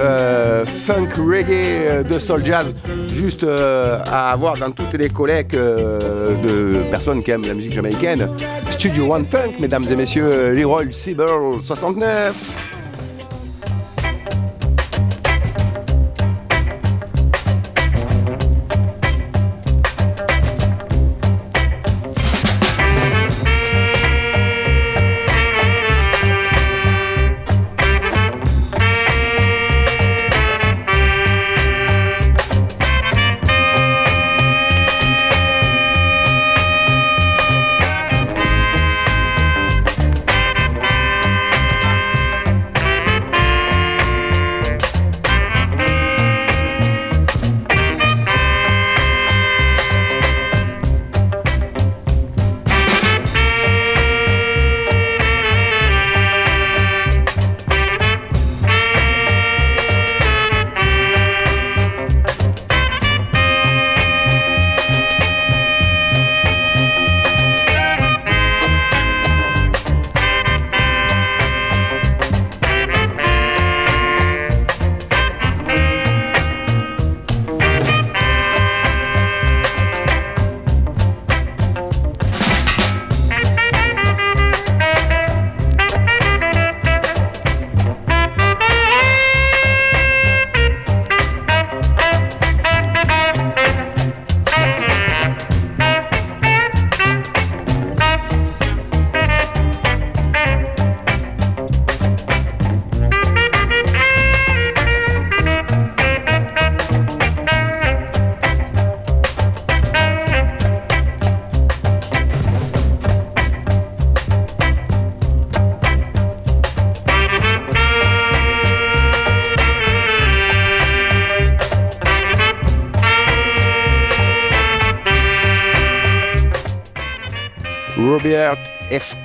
euh, 0.00 0.66
funk 0.66 1.08
reggae 1.16 2.02
de 2.08 2.18
Soul 2.18 2.44
Jazz, 2.44 2.74
juste 3.14 3.44
euh, 3.44 3.98
à 4.06 4.32
avoir 4.32 4.56
dans 4.56 4.70
toutes 4.70 4.94
les 4.94 5.08
collègues 5.08 5.52
de 5.52 6.82
personnes 6.90 7.22
qui 7.22 7.30
aiment 7.30 7.46
la 7.46 7.54
musique 7.54 7.72
jamaïcaine. 7.72 8.28
Studio 8.70 9.12
One 9.12 9.26
Funk, 9.26 9.54
mesdames 9.60 9.84
et 9.90 9.96
messieurs, 9.96 10.52
Leroy 10.52 10.90
Sieber 10.90 11.60
69. 11.60 12.51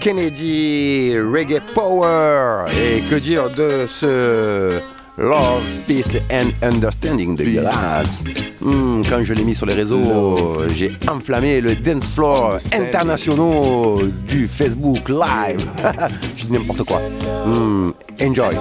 Kennedy, 0.07 1.17
Reggae 1.19 1.59
Power. 1.75 2.65
Et 2.71 3.01
que 3.09 3.15
dire 3.15 3.49
de 3.49 3.85
ce 3.89 4.79
Love, 5.17 5.65
Peace 5.85 6.15
and 6.31 6.51
Understanding 6.61 7.35
de 7.35 7.43
Galax 7.43 8.23
hmm, 8.61 9.01
Quand 9.09 9.21
je 9.21 9.33
l'ai 9.33 9.43
mis 9.43 9.53
sur 9.53 9.65
les 9.65 9.73
réseaux, 9.73 10.61
j'ai 10.73 10.91
enflammé 11.09 11.59
le 11.59 11.75
dance 11.75 12.07
floor 12.07 12.57
international 12.71 14.09
du 14.25 14.47
Facebook 14.47 15.09
Live. 15.09 15.65
je 16.37 16.45
dis 16.45 16.53
n'importe 16.53 16.83
quoi. 16.83 17.01
Hmm, 17.45 17.91
enjoy. 18.21 18.55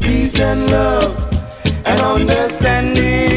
peace 0.00 0.40
and 0.40 0.70
love, 0.70 1.16
and 1.84 2.00
understanding. 2.00 3.29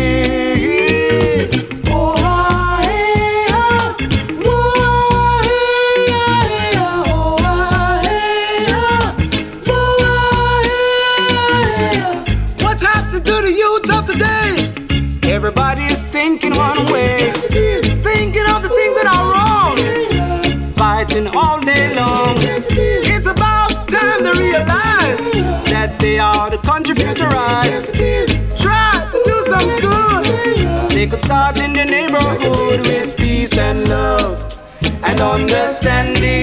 They 31.03 31.09
could 31.09 31.21
start 31.21 31.59
in 31.59 31.73
the 31.73 31.83
neighborhood 31.83 32.79
with 32.79 33.17
peace 33.17 33.57
and 33.57 33.89
love 33.89 34.39
and 35.03 35.19
understanding. 35.19 36.42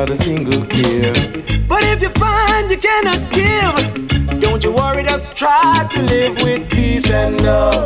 Without 0.00 0.20
a 0.20 0.22
single 0.22 0.66
care. 0.66 1.14
But 1.66 1.82
if 1.84 2.02
you 2.02 2.10
find 2.10 2.70
you 2.70 2.76
cannot 2.76 3.32
give, 3.32 4.40
don't 4.40 4.62
you 4.62 4.72
worry, 4.72 5.02
just 5.02 5.36
try 5.36 5.88
to 5.90 6.02
live 6.02 6.42
with 6.42 6.68
peace 6.70 7.10
and 7.10 7.42
love 7.42 7.85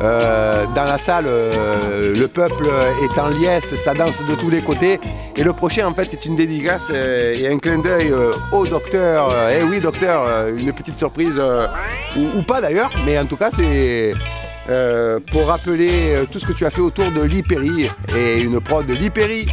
Euh, 0.00 0.66
dans 0.74 0.84
la 0.84 0.98
salle, 0.98 1.24
euh, 1.26 2.14
le 2.14 2.28
peuple 2.28 2.68
est 3.02 3.18
en 3.18 3.28
liesse, 3.28 3.74
ça 3.76 3.94
danse 3.94 4.18
de 4.28 4.34
tous 4.36 4.50
les 4.50 4.62
côtés. 4.62 5.00
Et 5.36 5.42
le 5.42 5.52
prochain, 5.52 5.86
en 5.86 5.94
fait, 5.94 6.12
est 6.12 6.24
une 6.24 6.36
dédicace 6.36 6.88
euh, 6.90 7.34
et 7.34 7.48
un 7.48 7.58
clin 7.58 7.78
d'œil 7.78 8.12
au 8.52 8.66
docteur. 8.66 9.32
eh 9.52 9.62
oui, 9.62 9.80
docteur, 9.80 10.48
une 10.56 10.72
petite 10.72 10.96
surprise, 10.96 11.40
ou, 12.16 12.42
pas 12.42 12.60
d'ailleurs, 12.60 12.90
mais 13.04 13.18
en 13.18 13.26
tout 13.26 13.36
cas, 13.36 13.50
c'est 13.50 14.14
pour 15.32 15.46
rappeler 15.46 16.26
tout 16.30 16.38
ce 16.38 16.46
que 16.46 16.52
tu 16.52 16.66
as 16.66 16.70
fait 16.70 16.80
autour 16.80 17.10
de 17.10 17.22
l'Hyperi 17.22 17.90
et 18.14 18.40
une 18.40 18.60
prod 18.60 18.86
de 18.86 18.94
l'Hyperi. 18.94 19.48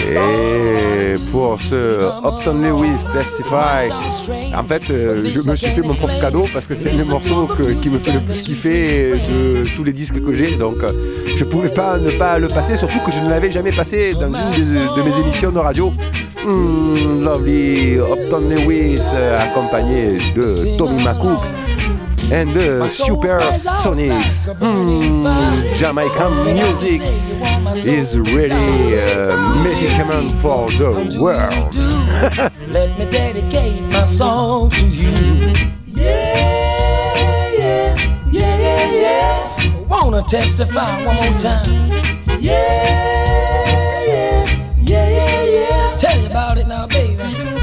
Et 0.00 1.16
pour 1.32 1.58
ce 1.60 2.08
Upton 2.24 2.60
Lewis 2.62 3.04
Testify, 3.12 3.90
en 4.56 4.64
fait, 4.64 4.82
euh, 4.90 5.22
je 5.24 5.48
me 5.50 5.56
suis 5.56 5.68
fait 5.68 5.80
mon 5.82 5.94
propre 5.94 6.20
cadeau 6.20 6.46
parce 6.52 6.66
que 6.66 6.74
c'est 6.74 6.92
morceaux 7.08 7.46
que- 7.46 7.72
qui 7.80 7.88
me 7.90 7.98
fait 7.98 8.12
le 8.12 8.20
plus 8.20 8.42
kiffer 8.42 9.12
de 9.12 9.64
tous 9.74 9.84
les 9.84 9.92
disques 9.92 10.22
que 10.22 10.34
j'ai. 10.34 10.56
Donc, 10.56 10.82
euh, 10.82 10.92
je 11.34 11.44
pouvais 11.44 11.68
pas 11.70 11.98
ne 11.98 12.10
pas 12.10 12.38
le 12.38 12.48
passer, 12.48 12.76
surtout 12.76 13.00
que 13.00 13.12
je 13.12 13.20
ne 13.20 13.28
l'avais 13.30 13.50
jamais 13.50 13.72
passé 13.72 14.14
dans 14.14 14.26
une 14.26 14.96
de 14.96 15.02
mes 15.02 15.18
émissions 15.20 15.50
de 15.52 15.58
radio. 15.58 15.92
Hmm, 16.44 17.22
lovely 17.24 17.96
Upton 17.98 18.48
Lewis, 18.48 19.00
euh, 19.14 19.38
accompagné 19.42 20.18
de 20.34 20.76
Tommy 20.78 21.02
McCook 21.02 21.40
and 22.32 22.46
the 22.54 22.86
Super 22.88 23.40
Sonics. 23.56 24.48
Hmm, 24.60 25.26
Jamaican 25.78 26.30
music 26.54 27.02
is 27.84 28.18
really 28.18 28.98
uh, 28.98 29.36
a 29.36 29.62
medicament 29.62 30.32
for 30.40 30.70
the 30.70 31.18
world. 31.20 31.74
Let 32.68 32.98
me 32.98 33.04
dedicate 33.10 33.82
my 33.82 34.04
song 34.04 34.70
to 34.70 34.86
you. 34.86 35.10
Yeah, 35.86 37.52
yeah, 37.52 37.96
yeah, 38.30 38.58
yeah, 38.58 38.92
yeah. 38.92 39.78
Wanna 39.88 40.22
testify 40.22 41.04
one 41.04 41.16
more 41.16 41.38
time. 41.38 41.90
Yeah, 42.40 42.84
yeah, 44.06 44.44
yeah, 44.82 45.08
yeah, 45.08 45.42
yeah. 45.42 45.96
Tell 45.96 46.18
you 46.20 46.26
about 46.26 46.58
it 46.58 46.66
now, 46.68 46.86
baby. 46.86 47.55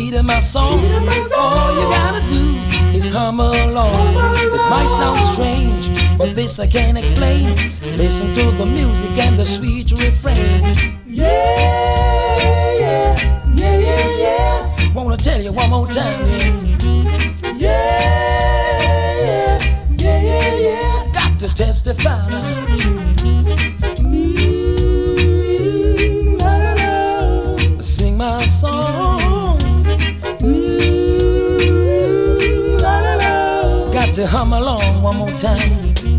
Beat 0.00 0.14
of 0.14 0.24
my 0.24 0.40
song. 0.40 0.78
All 1.36 1.70
you 1.78 1.86
gotta 1.98 2.22
do 2.28 2.44
is 2.96 3.06
hum 3.08 3.40
along. 3.40 4.14
It 4.56 4.64
might 4.74 4.90
sound 4.96 5.20
strange, 5.34 5.84
but 6.16 6.34
this 6.34 6.58
I 6.58 6.66
can't 6.66 6.96
explain. 6.96 7.46
Listen 7.96 8.32
to 8.34 8.44
the 8.60 8.66
music 8.66 9.12
and 9.18 9.38
the 9.38 9.44
sweet 9.44 9.90
refrain. 9.92 10.62
Yeah, 11.06 11.26
yeah, 12.84 13.16
yeah, 13.54 13.78
yeah, 13.88 14.06
yeah. 14.24 14.94
Wanna 14.94 15.18
tell 15.18 15.40
you 15.42 15.52
one 15.52 15.70
more 15.70 15.86
time. 15.86 16.26
Yeah, 17.58 17.66
yeah, 17.66 17.98
yeah, 19.26 19.58
yeah, 19.98 20.20
yeah, 20.28 20.54
yeah. 20.66 21.12
Got 21.12 21.38
to 21.40 21.48
testify 21.48 22.28
now. 22.30 23.39
To 34.20 34.26
hum 34.26 34.52
along 34.52 35.00
one 35.00 35.16
more 35.16 35.32
time. 35.34 36.09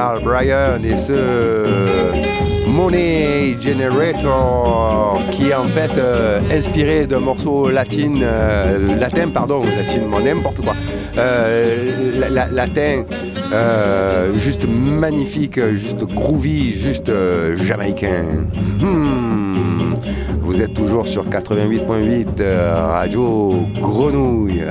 Carl 0.00 0.22
Bryan 0.24 0.82
et 0.82 0.96
ce 0.96 1.12
Money 2.66 3.54
Generator 3.60 5.18
qui 5.30 5.50
est 5.50 5.54
en 5.54 5.64
fait 5.64 5.90
euh, 5.98 6.40
inspiré 6.50 7.04
d'un 7.06 7.18
morceau 7.20 7.68
latin, 7.68 8.14
euh, 8.22 8.96
latin 8.98 9.28
pardon, 9.28 9.60
latin, 9.62 10.00
n'importe 10.24 10.62
quoi, 10.64 10.72
Euh, 11.18 11.90
la- 12.18 12.30
la- 12.30 12.46
latin, 12.48 13.02
euh, 13.52 14.32
juste 14.38 14.64
magnifique, 14.66 15.60
juste 15.76 16.02
groovy, 16.04 16.72
juste 16.78 17.10
euh, 17.10 17.58
jamaïcain. 17.62 18.24
Hmm. 18.80 19.96
Vous 20.40 20.62
êtes 20.62 20.72
toujours 20.72 21.06
sur 21.08 21.28
88.8 21.28 22.40
euh, 22.40 22.86
Radio 22.90 23.54
Grenouille. 23.78 24.62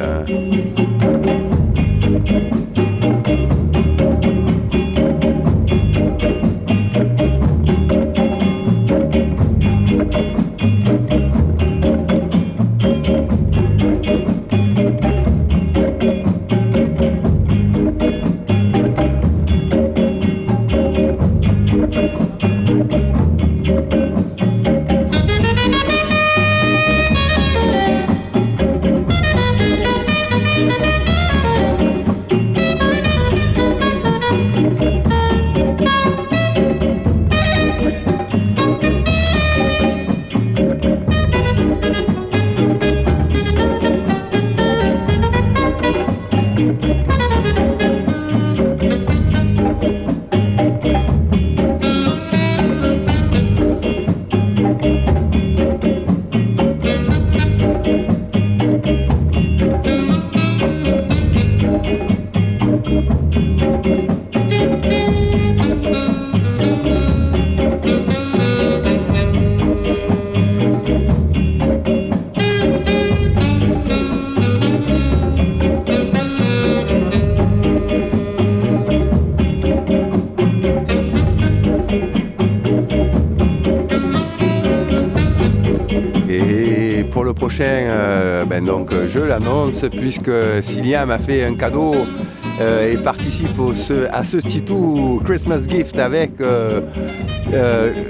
Donc 88.62 88.92
je 89.10 89.20
l'annonce 89.20 89.86
puisque 89.92 90.32
Cilia 90.62 91.06
m'a 91.06 91.20
fait 91.20 91.44
un 91.44 91.56
cadeau 91.56 91.94
euh, 92.60 92.92
et 92.92 92.98
participe 92.98 93.60
à 94.12 94.24
ce 94.24 94.38
Titou 94.38 95.22
Christmas 95.26 95.62
Gift 95.68 95.98
avec 95.98 96.42
euh, 96.42 96.82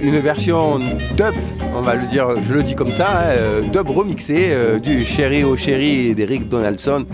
une 0.02 0.20
version 0.20 0.80
dub, 1.16 1.36
on 1.76 1.82
va 1.82 1.96
le 1.96 2.08
dire, 2.08 2.28
je 2.48 2.54
le 2.54 2.64
dis 2.64 2.76
comme 2.76 2.92
ça, 2.92 3.30
hein, 3.30 3.68
dub 3.72 3.90
remixé 3.90 4.52
du 4.82 5.04
Chéri 5.04 5.44
au 5.44 5.56
Chéri 5.56 6.16
d'Eric 6.16 6.50
Donaldson. 6.50 7.06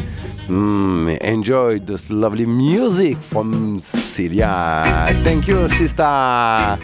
Mm, 0.48 1.18
enjoy 1.24 1.80
this 1.80 2.10
lovely 2.12 2.46
music 2.46 3.18
from 3.22 3.80
Celia. 3.80 5.12
Thank 5.24 5.48
you, 5.48 5.68
sister. 5.70 6.78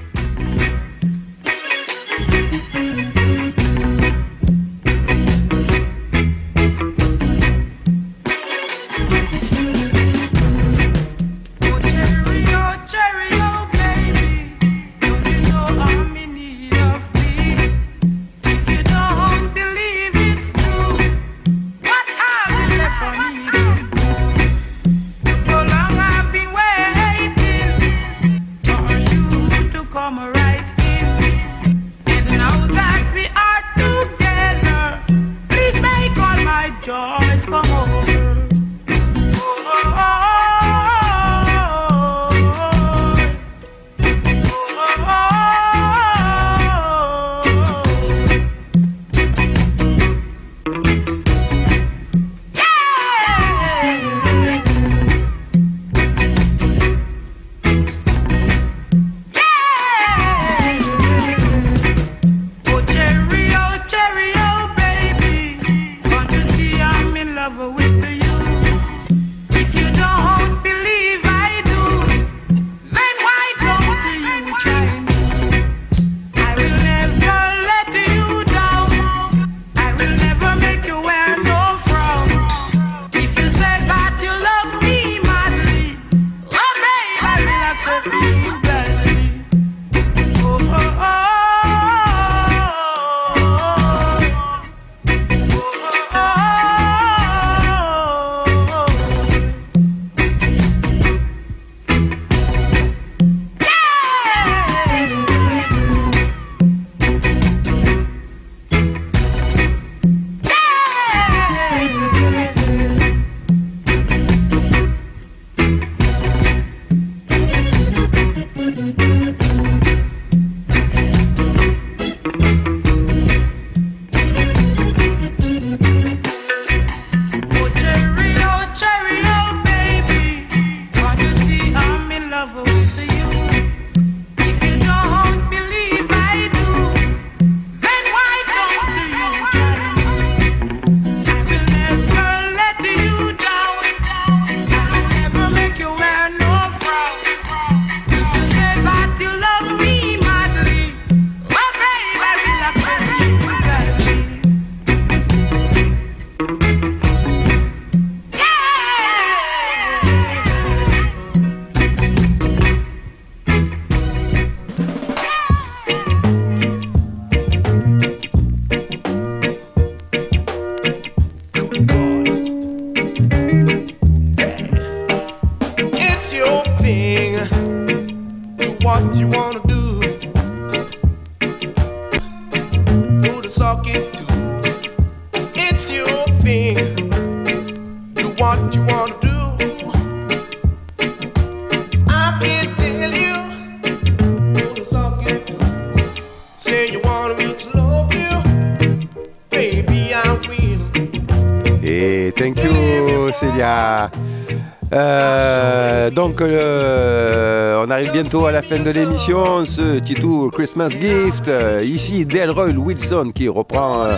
À 208.39 208.51
la 208.51 208.61
fin 208.61 208.79
de 208.81 208.89
l'émission, 208.89 209.65
ce 209.65 209.99
titre 209.99 210.49
Christmas 210.53 210.87
Gift. 210.89 211.49
Euh, 211.49 211.81
ici, 211.83 212.25
Delroy 212.25 212.71
Wilson 212.77 213.31
qui 213.35 213.49
reprend 213.49 214.05
euh, 214.05 214.15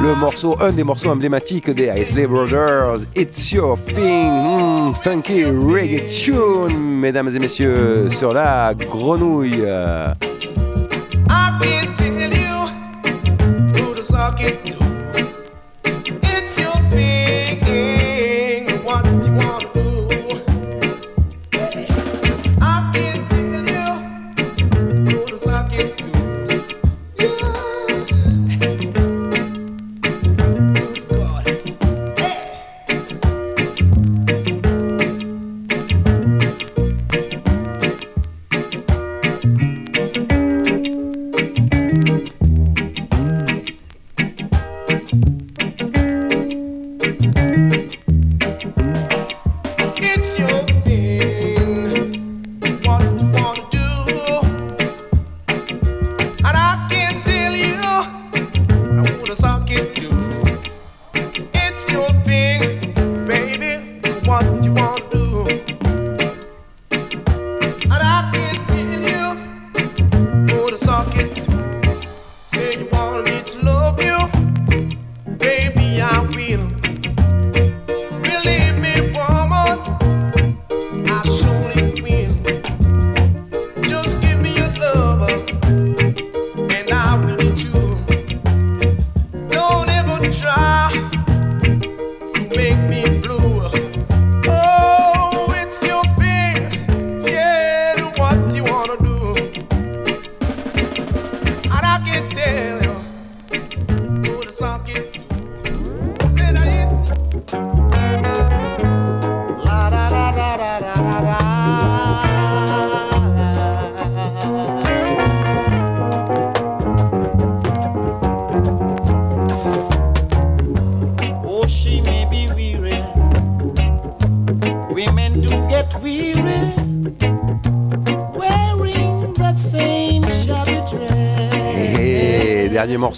le 0.00 0.14
morceau, 0.14 0.56
un 0.60 0.70
des 0.70 0.84
morceaux 0.84 1.08
emblématiques 1.08 1.68
des 1.68 1.90
Isley 1.96 2.28
Brothers, 2.28 3.00
It's 3.16 3.50
Your 3.50 3.76
Thing, 3.76 4.30
hmm, 4.30 4.94
funky 4.94 5.44
reggae 5.46 6.06
tune, 6.06 6.78
mesdames 6.78 7.34
et 7.34 7.40
messieurs, 7.40 8.08
sur 8.10 8.32
la 8.32 8.72
grenouille. 8.72 9.64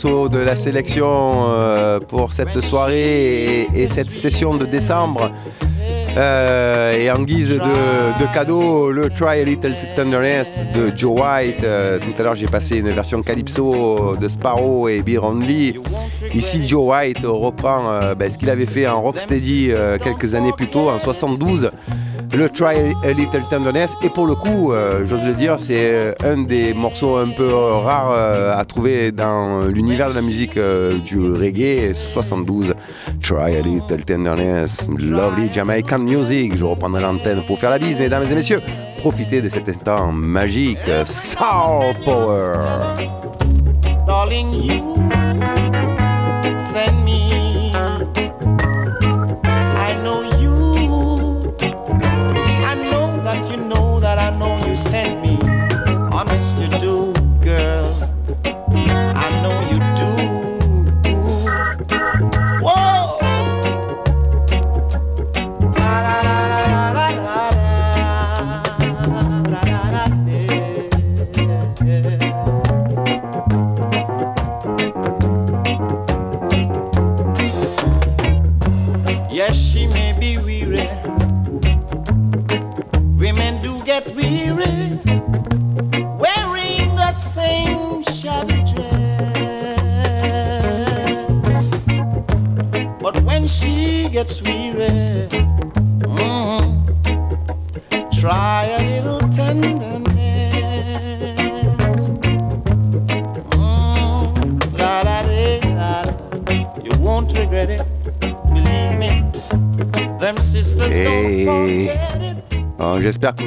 De 0.04 0.38
la 0.38 0.56
sélection 0.56 1.46
euh, 1.48 2.00
pour 2.00 2.32
cette 2.32 2.60
soirée 2.60 3.62
et, 3.62 3.82
et 3.82 3.88
cette 3.88 4.10
session 4.10 4.54
de 4.56 4.66
décembre. 4.66 5.30
Euh, 6.16 6.98
et 6.98 7.10
en 7.10 7.22
guise 7.22 7.50
de, 7.50 7.56
de 7.56 8.34
cadeau, 8.34 8.90
le 8.90 9.08
Try 9.10 9.40
a 9.40 9.44
Little 9.44 9.74
Tenderness 9.94 10.54
de 10.74 10.92
Joe 10.96 11.20
White. 11.20 11.62
Euh, 11.62 11.98
tout 12.00 12.12
à 12.18 12.22
l'heure, 12.24 12.34
j'ai 12.34 12.46
passé 12.46 12.78
une 12.78 12.90
version 12.90 13.22
calypso 13.22 14.16
de 14.16 14.28
Sparrow 14.28 14.88
et 14.88 15.02
Lee. 15.02 15.74
Ici, 16.34 16.66
Joe 16.66 16.84
White 16.84 17.24
reprend 17.24 18.14
ben, 18.18 18.28
ce 18.28 18.36
qu'il 18.38 18.50
avait 18.50 18.66
fait 18.66 18.88
en 18.88 19.00
Rocksteady 19.00 19.72
quelques 20.02 20.34
années 20.34 20.52
plus 20.56 20.68
tôt, 20.68 20.90
en 20.90 20.98
72 20.98 21.70
le 22.34 22.48
Try 22.48 22.94
a 23.04 23.12
Little 23.12 23.42
Tenderness. 23.50 23.94
Et 24.02 24.08
pour 24.08 24.26
le 24.26 24.34
coup, 24.34 24.72
euh, 24.72 25.04
j'ose 25.06 25.22
le 25.24 25.34
dire, 25.34 25.56
c'est 25.58 26.14
un 26.24 26.42
des 26.42 26.74
morceaux 26.74 27.16
un 27.16 27.28
peu 27.28 27.52
rares 27.52 28.12
euh, 28.12 28.56
à 28.56 28.64
trouver 28.64 29.12
dans 29.12 29.66
l'univers 29.66 30.10
de 30.10 30.14
la 30.14 30.22
musique 30.22 30.56
euh, 30.56 30.98
du 30.98 31.18
reggae 31.32 31.92
72. 31.94 32.74
Try 33.22 33.56
a 33.56 33.60
Little 33.60 34.04
Tenderness, 34.04 34.88
lovely 34.98 35.50
Jamaican 35.52 35.98
music. 35.98 36.56
Je 36.56 36.64
reprendrai 36.64 37.02
l'antenne 37.02 37.42
pour 37.46 37.58
faire 37.58 37.70
la 37.70 37.78
bise, 37.78 38.00
mesdames 38.00 38.24
et 38.30 38.34
messieurs. 38.34 38.62
Profitez 38.98 39.42
de 39.42 39.48
cet 39.48 39.68
instant 39.68 40.12
magique. 40.12 40.78
Soul 41.04 41.94
Power. 42.04 42.52
Darling, 44.06 44.52
you 44.52 44.82
send 46.58 47.04
me. 47.04 47.51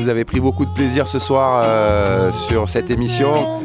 Vous 0.06 0.12
avez 0.12 0.24
pris 0.24 0.40
beaucoup 0.40 0.66
de 0.66 0.70
plaisir 0.70 1.08
ce 1.08 1.18
soir 1.18 1.64
euh, 1.66 2.32
sur 2.48 2.70
cette 2.70 2.92
émission. 2.92 3.64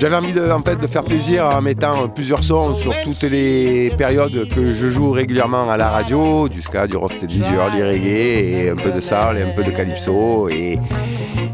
J'avais 0.00 0.16
envie 0.16 0.32
de, 0.32 0.86
faire 0.88 1.04
plaisir 1.04 1.46
en 1.46 1.62
mettant 1.62 2.08
plusieurs 2.08 2.42
sons 2.42 2.74
sur 2.74 2.92
toutes 3.04 3.22
les 3.22 3.90
périodes 3.96 4.48
que 4.48 4.74
je 4.74 4.90
joue 4.90 5.12
régulièrement 5.12 5.70
à 5.70 5.76
la 5.76 5.90
radio, 5.90 6.48
du 6.48 6.60
ska, 6.60 6.88
du 6.88 6.96
rocksteady, 6.96 7.38
du 7.38 7.54
early 7.54 7.84
reggae, 7.84 8.64
et 8.64 8.70
un 8.70 8.74
peu 8.74 8.90
de 8.90 9.00
soul 9.00 9.38
et 9.38 9.42
un 9.42 9.54
peu 9.54 9.62
de 9.62 9.70
calypso, 9.70 10.48
et, 10.48 10.80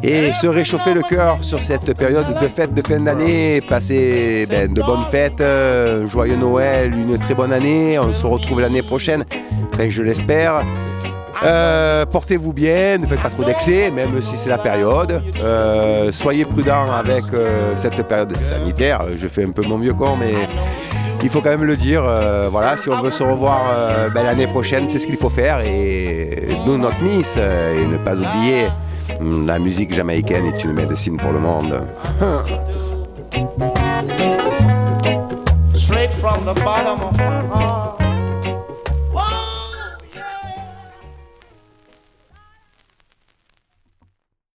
se 0.02 0.46
réchauffer 0.46 0.94
le 0.94 1.02
cœur 1.02 1.36
sur 1.42 1.62
cette 1.62 1.92
période 1.92 2.40
de 2.40 2.48
fête 2.48 2.72
de 2.72 2.80
fin 2.80 3.00
d'année, 3.00 3.60
passer 3.60 4.46
ben, 4.48 4.72
de 4.72 4.80
bonnes 4.80 5.04
fêtes, 5.10 5.42
euh, 5.42 6.08
joyeux 6.08 6.36
Noël, 6.36 6.94
une 6.94 7.18
très 7.18 7.34
bonne 7.34 7.52
année, 7.52 7.98
on 7.98 8.14
se 8.14 8.24
retrouve 8.24 8.62
l'année 8.62 8.82
prochaine, 8.82 9.26
je 9.78 10.00
l'espère. 10.00 10.64
Euh, 11.45 12.07
Portez-vous 12.07 12.53
bien, 12.53 12.99
ne 12.99 13.07
faites 13.07 13.20
pas 13.20 13.30
trop 13.30 13.45
d'excès, 13.45 13.91
même 13.91 14.20
si 14.22 14.36
c'est 14.36 14.49
la 14.49 14.59
période. 14.59 15.22
Euh, 15.43 16.11
soyez 16.12 16.45
prudents 16.45 16.91
avec 16.91 17.24
euh, 17.32 17.74
cette 17.76 18.03
période 18.07 18.36
sanitaire. 18.36 19.03
Je 19.16 19.28
fais 19.28 19.45
un 19.45 19.51
peu 19.51 19.62
mon 19.62 19.78
vieux 19.78 19.95
con, 19.95 20.16
mais 20.16 20.34
il 21.22 21.28
faut 21.28 21.41
quand 21.41 21.51
même 21.51 21.64
le 21.64 21.76
dire. 21.76 22.05
Voilà, 22.51 22.76
si 22.76 22.89
on 22.89 23.01
veut 23.03 23.11
se 23.11 23.22
revoir 23.22 23.61
ben, 24.14 24.24
l'année 24.24 24.47
prochaine, 24.47 24.89
c'est 24.89 24.99
ce 24.99 25.07
qu'il 25.07 25.16
faut 25.16 25.30
faire 25.30 25.61
et 25.64 26.49
do 26.66 26.76
not 26.76 26.91
miss 27.01 27.36
euh, 27.39 27.82
et 27.82 27.86
ne 27.86 27.97
pas 27.99 28.14
oublier. 28.16 28.68
hum, 29.20 29.47
La 29.47 29.59
musique 29.59 29.95
jamaïcaine 29.95 30.47
est 30.47 30.64
une 30.64 30.72
médecine 30.72 31.16
pour 31.16 31.32
le 31.32 31.39
monde. 31.39 31.82
from 36.20 36.45
the 36.45 36.55
bottom 36.55 37.01
of. 37.01 37.38